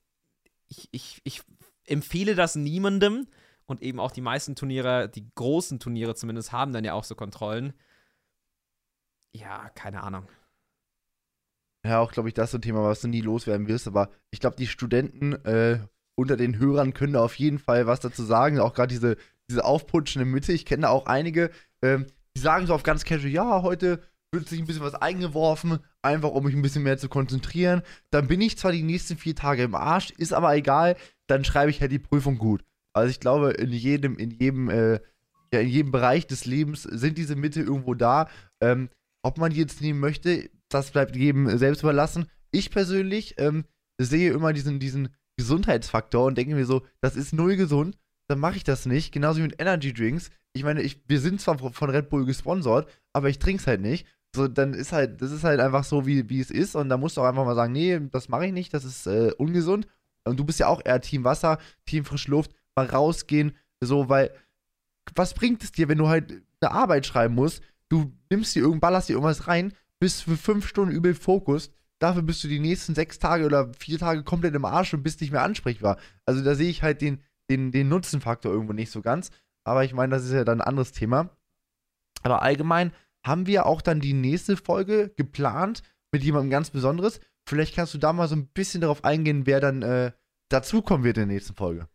ich, 0.67 0.89
ich, 0.91 1.21
ich 1.23 1.41
empfehle 1.85 2.35
das 2.35 2.55
niemandem 2.55 3.27
und 3.65 3.81
eben 3.81 3.99
auch 3.99 4.11
die 4.11 4.21
meisten 4.21 4.55
Turniere, 4.55 5.09
die 5.09 5.29
großen 5.35 5.79
Turniere 5.79 6.15
zumindest, 6.15 6.51
haben 6.51 6.73
dann 6.73 6.83
ja 6.83 6.93
auch 6.93 7.03
so 7.03 7.15
Kontrollen. 7.15 7.73
Ja, 9.33 9.69
keine 9.69 10.03
Ahnung. 10.03 10.27
Ja, 11.85 11.99
auch, 11.99 12.11
glaube 12.11 12.29
ich, 12.29 12.35
das 12.35 12.49
ist 12.49 12.55
ein 12.55 12.61
Thema, 12.61 12.83
was 12.83 13.01
du 13.01 13.07
nie 13.07 13.21
loswerden 13.21 13.67
wirst. 13.67 13.87
Aber 13.87 14.09
ich 14.29 14.39
glaube, 14.39 14.55
die 14.55 14.67
Studenten 14.67 15.33
äh, 15.45 15.79
unter 16.15 16.37
den 16.37 16.59
Hörern 16.59 16.93
können 16.93 17.13
da 17.13 17.23
auf 17.23 17.35
jeden 17.35 17.59
Fall 17.59 17.87
was 17.87 17.99
dazu 17.99 18.23
sagen. 18.23 18.59
Auch 18.59 18.73
gerade 18.73 18.93
diese, 18.93 19.17
diese 19.49 19.65
aufputschende 19.65 20.25
Mitte. 20.25 20.53
Ich 20.53 20.65
kenne 20.65 20.83
da 20.83 20.89
auch 20.89 21.07
einige, 21.07 21.49
ähm, 21.81 22.05
die 22.35 22.41
sagen 22.41 22.67
so 22.67 22.73
auf 22.73 22.83
ganz 22.83 23.03
casual, 23.03 23.31
ja, 23.31 23.61
heute 23.63 24.01
wird 24.31 24.47
sich 24.47 24.59
ein 24.59 24.65
bisschen 24.65 24.83
was 24.83 24.95
eingeworfen, 24.95 25.79
einfach 26.01 26.29
um 26.29 26.45
mich 26.45 26.55
ein 26.55 26.61
bisschen 26.61 26.83
mehr 26.83 26.97
zu 26.97 27.09
konzentrieren. 27.09 27.81
Dann 28.11 28.27
bin 28.27 28.39
ich 28.39 28.57
zwar 28.57 28.71
die 28.71 28.83
nächsten 28.83 29.17
vier 29.17 29.35
Tage 29.35 29.63
im 29.63 29.75
Arsch, 29.75 30.11
ist 30.11 30.33
aber 30.33 30.55
egal, 30.55 30.95
dann 31.27 31.43
schreibe 31.43 31.71
ich 31.71 31.81
halt 31.81 31.91
die 31.91 31.99
Prüfung 31.99 32.37
gut. 32.37 32.63
Also 32.93 33.09
ich 33.09 33.19
glaube, 33.19 33.51
in 33.51 33.71
jedem, 33.71 34.17
in 34.17 34.31
jedem, 34.31 34.69
äh, 34.69 34.99
ja, 35.53 35.59
in 35.59 35.67
jedem 35.67 35.91
Bereich 35.91 36.27
des 36.27 36.45
Lebens 36.45 36.83
sind 36.83 37.17
diese 37.17 37.35
Mitte 37.35 37.61
irgendwo 37.61 37.93
da. 37.93 38.29
Ähm, 38.61 38.89
ob 39.21 39.37
man 39.37 39.51
die 39.51 39.59
jetzt 39.59 39.81
nehmen 39.81 39.99
möchte, 39.99 40.49
das 40.73 40.91
bleibt 40.91 41.15
jedem 41.15 41.57
selbst 41.57 41.83
überlassen. 41.83 42.27
Ich 42.51 42.71
persönlich 42.71 43.35
ähm, 43.37 43.65
sehe 43.99 44.31
immer 44.31 44.53
diesen, 44.53 44.79
diesen 44.79 45.09
Gesundheitsfaktor 45.37 46.25
und 46.25 46.37
denke 46.37 46.55
mir 46.55 46.65
so, 46.65 46.85
das 47.01 47.15
ist 47.15 47.33
null 47.33 47.55
gesund, 47.55 47.97
dann 48.27 48.39
mache 48.39 48.57
ich 48.57 48.63
das 48.63 48.85
nicht. 48.85 49.11
Genauso 49.11 49.39
wie 49.39 49.43
mit 49.43 49.61
Energy 49.61 49.93
Drinks. 49.93 50.29
Ich 50.53 50.63
meine, 50.63 50.81
ich, 50.81 51.03
wir 51.07 51.19
sind 51.19 51.41
zwar 51.41 51.57
von 51.57 51.89
Red 51.89 52.09
Bull 52.09 52.25
gesponsert, 52.25 52.89
aber 53.13 53.29
ich 53.29 53.39
trinke 53.39 53.61
es 53.61 53.67
halt 53.67 53.81
nicht. 53.81 54.05
So, 54.35 54.47
dann 54.47 54.73
ist 54.73 54.91
halt, 54.93 55.21
das 55.21 55.31
ist 55.31 55.43
halt 55.43 55.59
einfach 55.59 55.83
so, 55.83 56.05
wie, 56.05 56.29
wie 56.29 56.39
es 56.39 56.51
ist. 56.51 56.75
Und 56.75 56.89
da 56.89 56.97
musst 56.97 57.17
du 57.17 57.21
auch 57.21 57.25
einfach 57.25 57.45
mal 57.45 57.55
sagen, 57.55 57.73
nee, 57.73 57.99
das 58.11 58.29
mache 58.29 58.47
ich 58.47 58.53
nicht, 58.53 58.73
das 58.73 58.85
ist 58.85 59.07
äh, 59.07 59.31
ungesund. 59.37 59.87
Und 60.23 60.39
du 60.39 60.45
bist 60.45 60.59
ja 60.59 60.67
auch 60.67 60.81
eher 60.83 61.01
Team 61.01 61.23
Wasser, 61.23 61.57
Team 61.85 62.05
frische 62.05 62.31
Luft, 62.31 62.51
mal 62.75 62.85
rausgehen, 62.85 63.53
so, 63.81 64.07
weil 64.09 64.31
was 65.15 65.33
bringt 65.33 65.63
es 65.63 65.71
dir, 65.71 65.89
wenn 65.89 65.97
du 65.97 66.07
halt 66.07 66.43
eine 66.61 66.71
Arbeit 66.71 67.05
schreiben 67.05 67.35
musst? 67.35 67.61
Du 67.89 68.13
nimmst 68.29 68.55
dir 68.55 68.61
irgend, 68.61 68.81
ballerst 68.81 69.09
dir 69.09 69.13
irgendwas 69.13 69.47
rein, 69.47 69.73
bist 70.01 70.23
für 70.23 70.35
fünf 70.35 70.67
Stunden 70.67 70.93
übel 70.93 71.13
Fokus. 71.13 71.71
Dafür 71.99 72.23
bist 72.23 72.43
du 72.43 72.47
die 72.47 72.59
nächsten 72.59 72.95
sechs 72.95 73.19
Tage 73.19 73.45
oder 73.45 73.71
vier 73.77 73.99
Tage 73.99 74.23
komplett 74.23 74.55
im 74.55 74.65
Arsch 74.65 74.93
und 74.93 75.03
bist 75.03 75.21
nicht 75.21 75.31
mehr 75.31 75.43
ansprechbar. 75.43 75.97
Also 76.25 76.43
da 76.43 76.55
sehe 76.55 76.69
ich 76.69 76.81
halt 76.81 77.01
den, 77.01 77.21
den, 77.49 77.71
den 77.71 77.87
Nutzenfaktor 77.87 78.51
irgendwo 78.51 78.73
nicht 78.73 78.91
so 78.91 79.01
ganz. 79.01 79.29
Aber 79.63 79.83
ich 79.85 79.93
meine, 79.93 80.15
das 80.15 80.25
ist 80.25 80.33
ja 80.33 80.43
dann 80.43 80.59
ein 80.59 80.67
anderes 80.67 80.91
Thema. 80.91 81.29
Aber 82.23 82.41
allgemein 82.41 82.91
haben 83.23 83.45
wir 83.45 83.67
auch 83.67 83.83
dann 83.83 83.99
die 83.99 84.13
nächste 84.13 84.57
Folge 84.57 85.13
geplant 85.15 85.83
mit 86.11 86.23
jemandem 86.23 86.49
ganz 86.49 86.71
Besonderes. 86.71 87.19
Vielleicht 87.47 87.75
kannst 87.75 87.93
du 87.93 87.99
da 87.99 88.11
mal 88.11 88.27
so 88.27 88.35
ein 88.35 88.47
bisschen 88.47 88.81
darauf 88.81 89.03
eingehen, 89.03 89.45
wer 89.45 89.59
dann 89.59 89.83
äh, 89.83 90.11
dazukommen 90.49 91.03
wird 91.03 91.17
in 91.17 91.27
der 91.27 91.35
nächsten 91.35 91.53
Folge. 91.53 91.87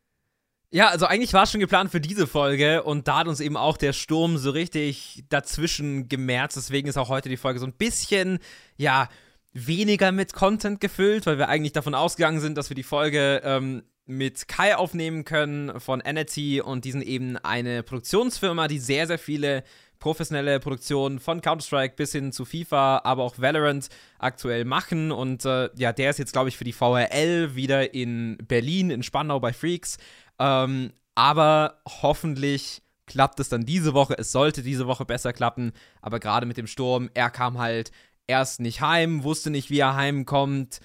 Ja, 0.70 0.88
also 0.88 1.06
eigentlich 1.06 1.32
war 1.32 1.44
es 1.44 1.52
schon 1.52 1.60
geplant 1.60 1.90
für 1.90 2.00
diese 2.00 2.26
Folge 2.26 2.82
und 2.82 3.06
da 3.06 3.18
hat 3.18 3.28
uns 3.28 3.40
eben 3.40 3.56
auch 3.56 3.76
der 3.76 3.92
Sturm 3.92 4.36
so 4.36 4.50
richtig 4.50 5.24
dazwischen 5.28 6.08
gemerzt. 6.08 6.56
Deswegen 6.56 6.88
ist 6.88 6.98
auch 6.98 7.08
heute 7.08 7.28
die 7.28 7.36
Folge 7.36 7.60
so 7.60 7.66
ein 7.66 7.72
bisschen, 7.72 8.40
ja, 8.76 9.08
weniger 9.52 10.12
mit 10.12 10.34
Content 10.34 10.80
gefüllt, 10.80 11.24
weil 11.24 11.38
wir 11.38 11.48
eigentlich 11.48 11.72
davon 11.72 11.94
ausgegangen 11.94 12.40
sind, 12.40 12.58
dass 12.58 12.68
wir 12.68 12.74
die 12.74 12.82
Folge 12.82 13.40
ähm, 13.42 13.84
mit 14.04 14.48
Kai 14.48 14.76
aufnehmen 14.76 15.24
können 15.24 15.80
von 15.80 16.00
Entity 16.00 16.60
und 16.60 16.84
die 16.84 16.92
sind 16.92 17.02
eben 17.02 17.36
eine 17.38 17.82
Produktionsfirma, 17.82 18.68
die 18.68 18.78
sehr, 18.78 19.06
sehr 19.06 19.18
viele 19.18 19.64
professionelle 19.98 20.60
Produktionen 20.60 21.18
von 21.18 21.40
Counter-Strike 21.40 21.94
bis 21.96 22.12
hin 22.12 22.32
zu 22.32 22.44
FIFA, 22.44 23.00
aber 23.04 23.22
auch 23.22 23.38
Valorant 23.38 23.88
aktuell 24.18 24.64
machen. 24.64 25.10
Und 25.10 25.44
äh, 25.44 25.70
ja, 25.76 25.92
der 25.92 26.10
ist 26.10 26.18
jetzt, 26.18 26.32
glaube 26.32 26.48
ich, 26.48 26.56
für 26.56 26.64
die 26.64 26.72
VRL 26.72 27.54
wieder 27.54 27.94
in 27.94 28.36
Berlin, 28.46 28.90
in 28.90 29.02
Spandau 29.02 29.40
bei 29.40 29.52
Freaks. 29.52 29.96
Ähm, 30.38 30.92
aber 31.14 31.80
hoffentlich 32.02 32.82
klappt 33.06 33.40
es 33.40 33.48
dann 33.48 33.64
diese 33.64 33.94
Woche. 33.94 34.16
Es 34.18 34.32
sollte 34.32 34.62
diese 34.62 34.86
Woche 34.86 35.04
besser 35.04 35.32
klappen. 35.32 35.72
Aber 36.02 36.20
gerade 36.20 36.46
mit 36.46 36.56
dem 36.56 36.66
Sturm, 36.66 37.08
er 37.14 37.30
kam 37.30 37.58
halt 37.58 37.92
erst 38.26 38.60
nicht 38.60 38.80
heim, 38.80 39.22
wusste 39.22 39.50
nicht, 39.50 39.70
wie 39.70 39.78
er 39.78 39.96
heimkommt. 39.96 40.80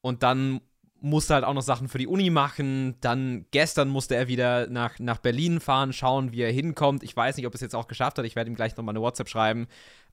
Und 0.00 0.22
dann 0.22 0.60
musste 1.00 1.34
halt 1.34 1.44
auch 1.44 1.54
noch 1.54 1.62
Sachen 1.62 1.88
für 1.88 1.98
die 1.98 2.06
Uni 2.06 2.30
machen. 2.30 2.96
Dann 3.00 3.46
gestern 3.50 3.88
musste 3.88 4.16
er 4.16 4.28
wieder 4.28 4.66
nach, 4.68 4.98
nach 4.98 5.18
Berlin 5.18 5.60
fahren, 5.60 5.92
schauen, 5.92 6.32
wie 6.32 6.42
er 6.42 6.52
hinkommt. 6.52 7.02
Ich 7.02 7.16
weiß 7.16 7.36
nicht, 7.36 7.46
ob 7.46 7.54
es 7.54 7.60
jetzt 7.60 7.74
auch 7.74 7.86
geschafft 7.86 8.18
hat. 8.18 8.24
Ich 8.24 8.36
werde 8.36 8.50
ihm 8.50 8.56
gleich 8.56 8.76
nochmal 8.76 8.94
eine 8.94 9.02
WhatsApp 9.02 9.28
schreiben. 9.28 9.68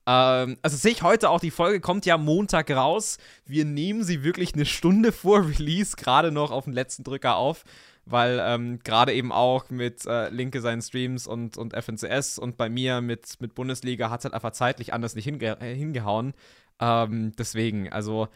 Ähm, 0.06 0.58
also 0.62 0.76
sehe 0.76 0.92
ich 0.92 1.02
heute 1.02 1.30
auch, 1.30 1.40
die 1.40 1.50
Folge 1.50 1.80
kommt 1.80 2.06
ja 2.06 2.16
Montag 2.18 2.70
raus. 2.70 3.18
Wir 3.44 3.64
nehmen 3.64 4.04
sie 4.04 4.22
wirklich 4.22 4.54
eine 4.54 4.66
Stunde 4.66 5.10
vor 5.10 5.48
Release 5.48 5.96
gerade 5.96 6.30
noch 6.30 6.52
auf 6.52 6.64
den 6.64 6.72
letzten 6.72 7.02
Drücker 7.02 7.36
auf 7.36 7.64
weil 8.06 8.40
ähm, 8.40 8.78
gerade 8.84 9.12
eben 9.12 9.32
auch 9.32 9.68
mit 9.68 10.06
äh, 10.06 10.30
Linke 10.30 10.60
seinen 10.60 10.80
Streams 10.80 11.26
und, 11.26 11.58
und 11.58 11.74
FNCS 11.74 12.38
und 12.38 12.56
bei 12.56 12.68
mir 12.68 13.00
mit, 13.00 13.40
mit 13.40 13.54
Bundesliga 13.54 14.10
hat 14.10 14.20
es 14.20 14.24
halt 14.24 14.34
einfach 14.34 14.52
zeitlich 14.52 14.94
anders 14.94 15.16
nicht 15.16 15.24
hinge 15.24 15.60
äh, 15.60 15.74
hingehauen. 15.74 16.32
Ähm, 16.80 17.32
deswegen, 17.36 17.92
also 17.92 18.28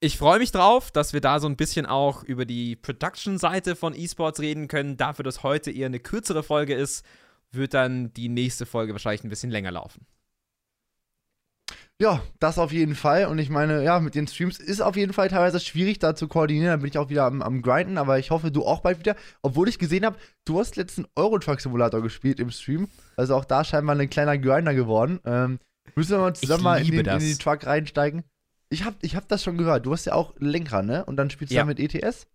ich 0.00 0.18
freue 0.18 0.38
mich 0.38 0.52
drauf, 0.52 0.90
dass 0.90 1.14
wir 1.14 1.22
da 1.22 1.40
so 1.40 1.48
ein 1.48 1.56
bisschen 1.56 1.86
auch 1.86 2.22
über 2.22 2.44
die 2.44 2.76
Production-Seite 2.76 3.74
von 3.74 3.94
eSports 3.94 4.40
reden 4.40 4.68
können. 4.68 4.98
Dafür, 4.98 5.24
dass 5.24 5.42
heute 5.42 5.70
eher 5.70 5.86
eine 5.86 6.00
kürzere 6.00 6.42
Folge 6.42 6.74
ist, 6.74 7.04
wird 7.50 7.72
dann 7.72 8.12
die 8.12 8.28
nächste 8.28 8.66
Folge 8.66 8.92
wahrscheinlich 8.92 9.24
ein 9.24 9.30
bisschen 9.30 9.50
länger 9.50 9.70
laufen. 9.70 10.06
Ja, 12.00 12.22
das 12.40 12.58
auf 12.58 12.72
jeden 12.72 12.94
Fall. 12.94 13.24
Und 13.26 13.38
ich 13.38 13.48
meine, 13.48 13.82
ja, 13.82 14.00
mit 14.00 14.14
den 14.14 14.26
Streams 14.26 14.58
ist 14.58 14.82
auf 14.82 14.96
jeden 14.96 15.14
Fall 15.14 15.28
teilweise 15.28 15.60
schwierig, 15.60 15.98
da 15.98 16.14
zu 16.14 16.28
koordinieren. 16.28 16.68
Da 16.68 16.76
bin 16.76 16.88
ich 16.88 16.98
auch 16.98 17.08
wieder 17.08 17.24
am, 17.24 17.40
am 17.40 17.62
Grinden, 17.62 17.96
aber 17.96 18.18
ich 18.18 18.30
hoffe, 18.30 18.50
du 18.50 18.66
auch 18.66 18.80
bald 18.80 18.98
wieder. 18.98 19.16
Obwohl 19.40 19.68
ich 19.68 19.78
gesehen 19.78 20.04
habe, 20.04 20.18
du 20.44 20.58
hast 20.60 20.76
letzten 20.76 21.06
Eurotruck 21.16 21.60
Simulator 21.60 22.02
gespielt 22.02 22.38
im 22.38 22.50
Stream. 22.50 22.88
Also 23.16 23.34
auch 23.34 23.46
da 23.46 23.64
scheinbar 23.64 23.96
ein 23.96 24.10
kleiner 24.10 24.36
Grinder 24.36 24.74
geworden. 24.74 25.20
Ähm, 25.24 25.58
müssen 25.94 26.10
wir 26.10 26.18
mal 26.18 26.34
zusammen 26.34 26.64
mal 26.64 26.82
in 26.82 26.90
den, 26.90 27.06
in 27.06 27.18
den, 27.18 27.38
Truck 27.38 27.64
reinsteigen? 27.64 28.24
Ich 28.68 28.84
hab, 28.84 28.94
ich 29.00 29.16
hab 29.16 29.26
das 29.28 29.42
schon 29.42 29.56
gehört. 29.56 29.86
Du 29.86 29.92
hast 29.92 30.04
ja 30.04 30.12
auch 30.12 30.34
Lenker, 30.38 30.82
ne? 30.82 31.02
Und 31.06 31.16
dann 31.16 31.30
spielst 31.30 31.52
du 31.52 31.56
ja. 31.56 31.62
da 31.62 31.66
mit 31.66 31.80
ETS? 31.80 32.26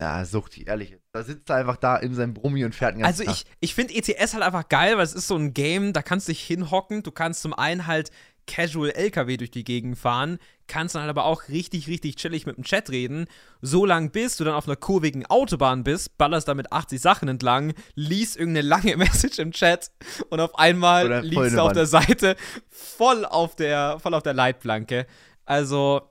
Ja, 0.00 0.24
sucht 0.24 0.56
die, 0.56 0.64
ehrlich. 0.64 0.96
Da 1.12 1.22
sitzt 1.22 1.50
er 1.50 1.56
einfach 1.56 1.76
da 1.76 1.96
in 1.96 2.14
seinem 2.14 2.32
Brummi 2.32 2.64
und 2.64 2.74
fährt 2.74 2.96
den 2.96 3.04
Also 3.04 3.22
ich, 3.22 3.44
ich 3.60 3.74
finde 3.74 3.94
ETS 3.94 4.32
halt 4.32 4.42
einfach 4.42 4.68
geil, 4.68 4.96
weil 4.96 5.04
es 5.04 5.12
ist 5.12 5.28
so 5.28 5.36
ein 5.36 5.52
Game, 5.52 5.92
da 5.92 6.00
kannst 6.00 6.26
du 6.26 6.32
dich 6.32 6.42
hinhocken. 6.42 7.02
Du 7.02 7.10
kannst 7.10 7.42
zum 7.42 7.52
einen 7.52 7.86
halt 7.86 8.10
Casual 8.46 8.90
LKW 8.90 9.36
durch 9.36 9.50
die 9.50 9.64
Gegend 9.64 9.98
fahren, 9.98 10.38
kannst 10.66 10.94
dann 10.94 11.02
halt 11.02 11.10
aber 11.10 11.24
auch 11.24 11.48
richtig, 11.48 11.88
richtig 11.88 12.16
chillig 12.16 12.46
mit 12.46 12.56
dem 12.56 12.64
Chat 12.64 12.90
reden. 12.90 13.26
So 13.60 13.84
lang 13.84 14.10
bis 14.10 14.36
du 14.36 14.44
dann 14.44 14.54
auf 14.54 14.66
einer 14.66 14.76
kurvigen 14.76 15.26
Autobahn 15.26 15.84
bist, 15.84 16.16
ballerst 16.18 16.48
da 16.48 16.54
mit 16.54 16.72
80 16.72 17.00
Sachen 17.00 17.28
entlang, 17.28 17.74
liest 17.94 18.36
irgendeine 18.36 18.66
lange 18.66 18.96
Message 18.98 19.38
im 19.38 19.52
Chat 19.52 19.90
und 20.28 20.40
auf 20.40 20.58
einmal 20.58 21.24
liegst 21.24 21.54
du 21.54 21.62
auf 21.62 21.72
der 21.72 21.86
Seite 21.86 22.36
voll 22.68 23.24
auf 23.24 23.56
der, 23.56 23.98
voll 24.00 24.14
auf 24.14 24.22
der 24.22 24.34
Leitplanke. 24.34 25.06
Also, 25.44 26.02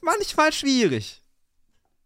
manchmal 0.00 0.52
schwierig. 0.52 1.22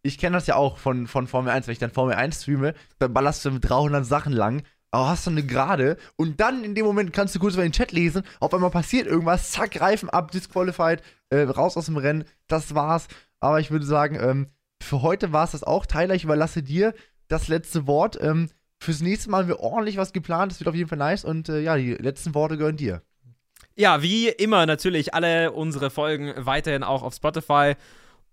Ich 0.02 0.16
kenne 0.16 0.36
das 0.36 0.46
ja 0.46 0.56
auch 0.56 0.78
von, 0.78 1.06
von 1.06 1.26
Formel 1.26 1.52
1, 1.52 1.66
wenn 1.66 1.72
ich 1.72 1.78
dann 1.78 1.90
Formel 1.90 2.14
1 2.14 2.42
streame, 2.42 2.74
dann 2.98 3.12
ballerst 3.12 3.44
du 3.44 3.50
mit 3.50 3.68
300 3.68 4.06
Sachen 4.06 4.32
lang 4.32 4.62
aber 4.90 5.08
hast 5.08 5.26
du 5.26 5.30
eine 5.30 5.44
Gerade 5.44 5.96
und 6.16 6.40
dann 6.40 6.64
in 6.64 6.74
dem 6.74 6.86
Moment 6.86 7.12
kannst 7.12 7.34
du 7.34 7.38
kurz 7.38 7.56
mal 7.56 7.62
den 7.62 7.72
Chat 7.72 7.92
lesen, 7.92 8.22
auf 8.40 8.54
einmal 8.54 8.70
passiert 8.70 9.06
irgendwas, 9.06 9.50
zack, 9.52 9.80
Reifen 9.80 10.10
ab, 10.10 10.30
disqualified, 10.30 11.02
äh, 11.30 11.42
raus 11.42 11.76
aus 11.76 11.86
dem 11.86 11.96
Rennen, 11.96 12.24
das 12.46 12.74
war's. 12.74 13.08
Aber 13.40 13.60
ich 13.60 13.70
würde 13.70 13.86
sagen, 13.86 14.18
ähm, 14.20 14.48
für 14.82 15.02
heute 15.02 15.32
war 15.32 15.44
es 15.44 15.52
das 15.52 15.62
auch. 15.62 15.86
Tyler, 15.86 16.14
ich 16.14 16.24
überlasse 16.24 16.62
dir 16.62 16.94
das 17.28 17.48
letzte 17.48 17.86
Wort. 17.86 18.18
Ähm, 18.20 18.50
fürs 18.80 19.00
nächste 19.00 19.30
Mal 19.30 19.42
haben 19.42 19.48
wir 19.48 19.60
ordentlich 19.60 19.96
was 19.96 20.12
geplant, 20.12 20.52
das 20.52 20.60
wird 20.60 20.68
auf 20.68 20.74
jeden 20.74 20.88
Fall 20.88 20.98
nice 20.98 21.24
und 21.24 21.48
äh, 21.48 21.60
ja, 21.60 21.76
die 21.76 21.94
letzten 21.94 22.34
Worte 22.34 22.56
gehören 22.56 22.76
dir. 22.76 23.02
Ja, 23.76 24.02
wie 24.02 24.28
immer 24.28 24.66
natürlich 24.66 25.14
alle 25.14 25.52
unsere 25.52 25.90
Folgen 25.90 26.32
weiterhin 26.36 26.82
auch 26.82 27.02
auf 27.02 27.14
Spotify 27.14 27.74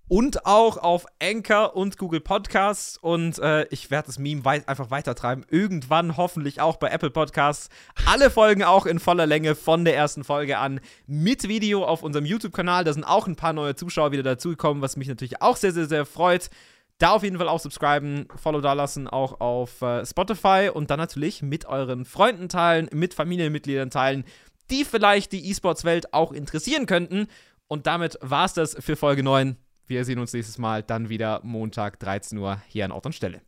und 0.08 0.46
auch 0.46 0.78
auf 0.78 1.06
Anchor 1.22 1.76
und 1.76 1.98
Google 1.98 2.20
Podcasts. 2.20 2.98
Und 2.98 3.40
äh, 3.40 3.66
ich 3.70 3.92
werde 3.92 4.08
das 4.08 4.20
Meme 4.20 4.46
weit 4.46 4.68
einfach 4.68 4.92
weitertreiben. 4.92 5.46
Irgendwann 5.50 6.18
hoffentlich 6.18 6.62
auch 6.62 6.78
bei 6.78 6.90
Apple 6.90 7.10
Podcasts. 7.10 7.70
Alle 8.06 8.30
Folgen 8.30 8.64
auch 8.64 8.86
in 8.86 9.00
voller 9.00 9.26
Länge 9.26 9.56
von 9.56 9.86
der 9.86 9.96
ersten 9.96 10.24
Folge 10.24 10.58
an 10.58 10.80
mit 11.08 11.48
Video 11.48 11.84
auf 11.84 12.04
unserem 12.04 12.26
YouTube-Kanal. 12.26 12.84
Da 12.84 12.94
sind 12.94 13.04
auch 13.04 13.28
ein 13.28 13.36
paar 13.36 13.54
neue 13.54 13.76
Zuschauer 13.76 14.12
wieder 14.12 14.24
dazugekommen, 14.24 14.82
was 14.82 14.98
mich 14.98 15.08
natürlich 15.08 15.42
auch 15.42 15.58
sehr, 15.58 15.72
sehr, 15.72 15.88
sehr 15.88 16.06
freut. 16.06 16.50
Da 16.98 17.12
auf 17.12 17.24
jeden 17.24 17.38
Fall 17.38 17.50
auch 17.50 17.60
subscriben, 17.60 18.28
Follow 18.38 18.62
da 18.62 18.72
lassen, 18.72 19.10
auch 19.10 19.42
auf 19.42 19.82
äh, 19.82 20.06
Spotify 20.06 20.70
und 20.74 20.90
dann 20.90 21.00
natürlich 21.00 21.42
mit 21.42 21.66
euren 21.66 22.06
Freunden 22.06 22.48
teilen, 22.48 22.88
mit 22.94 23.14
Familienmitgliedern 23.14 23.90
teilen, 23.90 24.24
die 24.70 24.86
vielleicht 24.86 25.34
die 25.34 25.50
E-Sports-Welt 25.50 26.14
auch 26.14 26.32
interessieren 26.32 26.86
könnten. 26.86 27.28
Und 27.68 27.86
damit 27.86 28.18
war 28.22 28.46
es 28.46 28.54
das 28.54 28.78
für 28.80 28.96
Folge 28.96 29.24
9. 29.24 29.58
Wir 29.88 30.04
sehen 30.04 30.18
uns 30.18 30.34
nächstes 30.34 30.58
Mal 30.58 30.82
dann 30.82 31.10
wieder 31.10 31.42
Montag 31.44 32.00
13 32.00 32.38
Uhr 32.40 32.60
hier 32.68 32.86
an 32.86 32.92
Ort 32.92 33.06
und 33.06 33.14
Stelle. 33.14 33.42